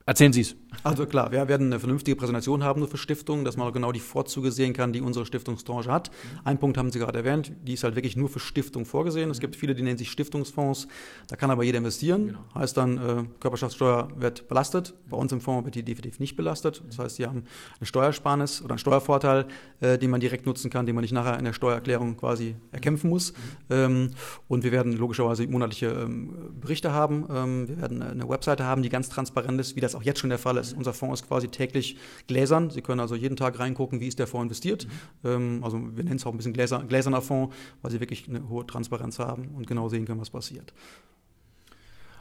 Erzählen 0.10 0.34
Sie 0.34 0.42
es. 0.42 0.56
Also 0.82 1.06
klar, 1.06 1.32
wir 1.32 1.48
werden 1.48 1.68
eine 1.68 1.80
vernünftige 1.80 2.16
Präsentation 2.16 2.64
haben 2.64 2.80
nur 2.80 2.90
für 2.90 2.98
Stiftungen, 2.98 3.46
dass 3.46 3.58
man 3.58 3.72
genau 3.74 3.92
die 3.92 4.00
Vorzüge 4.00 4.52
sehen 4.52 4.74
kann, 4.74 4.92
die 4.92 5.02
unsere 5.02 5.24
Stiftungstranche 5.24 5.92
hat. 5.92 6.10
Ein 6.44 6.58
Punkt 6.58 6.80
haben 6.80 6.92
Sie 6.92 6.98
gerade 6.98 7.20
erwähnt, 7.20 7.52
die 7.64 7.74
ist 7.74 7.84
halt 7.84 7.96
wirklich 7.96 8.16
nur 8.16 8.28
für 8.28 8.40
Stiftungen 8.40 8.88
vorgesehen. 8.88 9.30
Es 9.30 9.40
gibt 9.40 9.56
viele, 9.56 9.76
die 9.76 9.84
nennen 9.84 10.00
sich 10.00 10.10
Stiftungsfonds, 10.10 10.88
da 11.28 11.36
kann 11.36 11.52
aber 11.52 11.64
jeder 11.64 11.78
investieren. 11.78 12.28
Genau. 12.28 12.40
Heißt 12.56 12.76
dann, 12.76 12.98
äh, 12.98 13.24
Körperschaftssteuer 13.40 14.08
wird 14.16 14.48
belastet. 14.48 14.96
Bei 15.10 15.18
uns 15.18 15.32
im 15.32 15.42
Fonds 15.42 15.66
wird 15.66 15.76
die 15.76 15.84
definitiv 15.84 16.20
nicht 16.20 16.36
belastet. 16.36 16.82
Das 16.88 16.98
heißt, 16.98 17.18
Sie 17.18 17.28
haben 17.28 17.44
eine 17.80 17.86
Steuersparnis 17.86 18.64
oder 18.64 18.72
einen 18.72 18.80
Steuervorteil, 18.80 19.46
äh, 19.82 20.00
den 20.00 20.10
man 20.10 20.22
direkt 20.22 20.48
nutzen 20.48 20.72
kann, 20.72 20.88
den 20.88 20.96
man 20.96 21.04
nicht 21.04 21.14
nachher 21.14 21.38
in 21.38 21.46
der 21.46 21.54
Steuererklärung 21.54 22.18
quasi 22.18 22.56
erkämpfen 22.72 23.12
muss. 23.12 23.34
Mhm. 23.34 23.38
Ähm, 23.70 24.10
und 24.48 24.64
wir 24.64 24.72
werden 24.72 24.94
logischerweise 24.94 25.46
monatliche 25.48 25.88
ähm, 25.88 26.34
Berichte 26.60 26.94
haben. 26.94 27.28
Ähm, 27.32 27.68
wir 27.68 27.78
werden 27.80 28.02
eine 28.02 28.28
Webseite 28.28 28.64
haben, 28.64 28.82
die 28.82 28.90
ganz 28.90 29.10
transparent 29.10 29.60
ist, 29.60 29.76
wie 29.76 29.82
das 29.82 29.99
auch 30.00 30.04
jetzt 30.04 30.20
schon 30.20 30.30
der 30.30 30.40
Fall 30.40 30.58
ist. 30.58 30.74
Unser 30.74 30.94
Fonds 30.94 31.22
ist 31.22 31.28
quasi 31.28 31.50
täglich 31.50 31.98
gläsern. 32.28 32.70
Sie 32.70 32.82
können 32.82 33.00
also 33.00 33.16
jeden 33.16 33.36
Tag 33.36 33.60
reingucken, 33.60 34.00
wie 34.00 34.08
ist 34.08 34.20
der 34.20 34.28
Fonds 34.28 34.44
investiert. 34.44 34.88
Mhm. 35.24 35.64
Also 35.64 35.78
wir 35.78 36.04
nennen 36.04 36.16
es 36.16 36.26
auch 36.26 36.32
ein 36.32 36.38
bisschen 36.38 36.54
gläser, 36.54 36.84
gläserner 36.88 37.22
Fonds, 37.22 37.56
weil 37.82 37.92
sie 37.92 38.00
wirklich 38.00 38.28
eine 38.28 38.48
hohe 38.50 38.66
Transparenz 38.66 39.20
haben 39.20 39.50
und 39.56 39.68
genau 39.68 39.90
sehen 39.90 40.06
können, 40.06 40.22
was 40.22 40.30
passiert. 40.30 40.74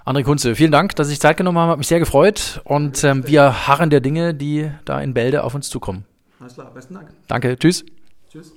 André 0.04 0.22
Kunze, 0.24 0.54
vielen 0.54 0.72
Dank, 0.72 0.96
dass 0.96 1.08
Sie 1.08 1.12
sich 1.12 1.20
Zeit 1.20 1.36
genommen 1.36 1.58
haben. 1.58 1.70
Hat 1.70 1.78
mich 1.78 1.86
sehr 1.86 1.98
gefreut. 1.98 2.62
Und 2.64 3.04
ähm, 3.04 3.26
wir 3.26 3.68
harren 3.68 3.90
der 3.90 4.00
Dinge, 4.00 4.34
die 4.34 4.70
da 4.86 5.00
in 5.02 5.12
Bälde 5.12 5.44
auf 5.44 5.54
uns 5.54 5.68
zukommen. 5.68 6.04
Alles 6.40 6.54
klar, 6.54 6.72
besten 6.72 6.94
Dank. 6.94 7.10
Danke, 7.26 7.58
tschüss. 7.58 7.84
Tschüss. 8.30 8.54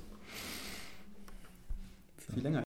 Viel 2.32 2.42
länger. 2.42 2.60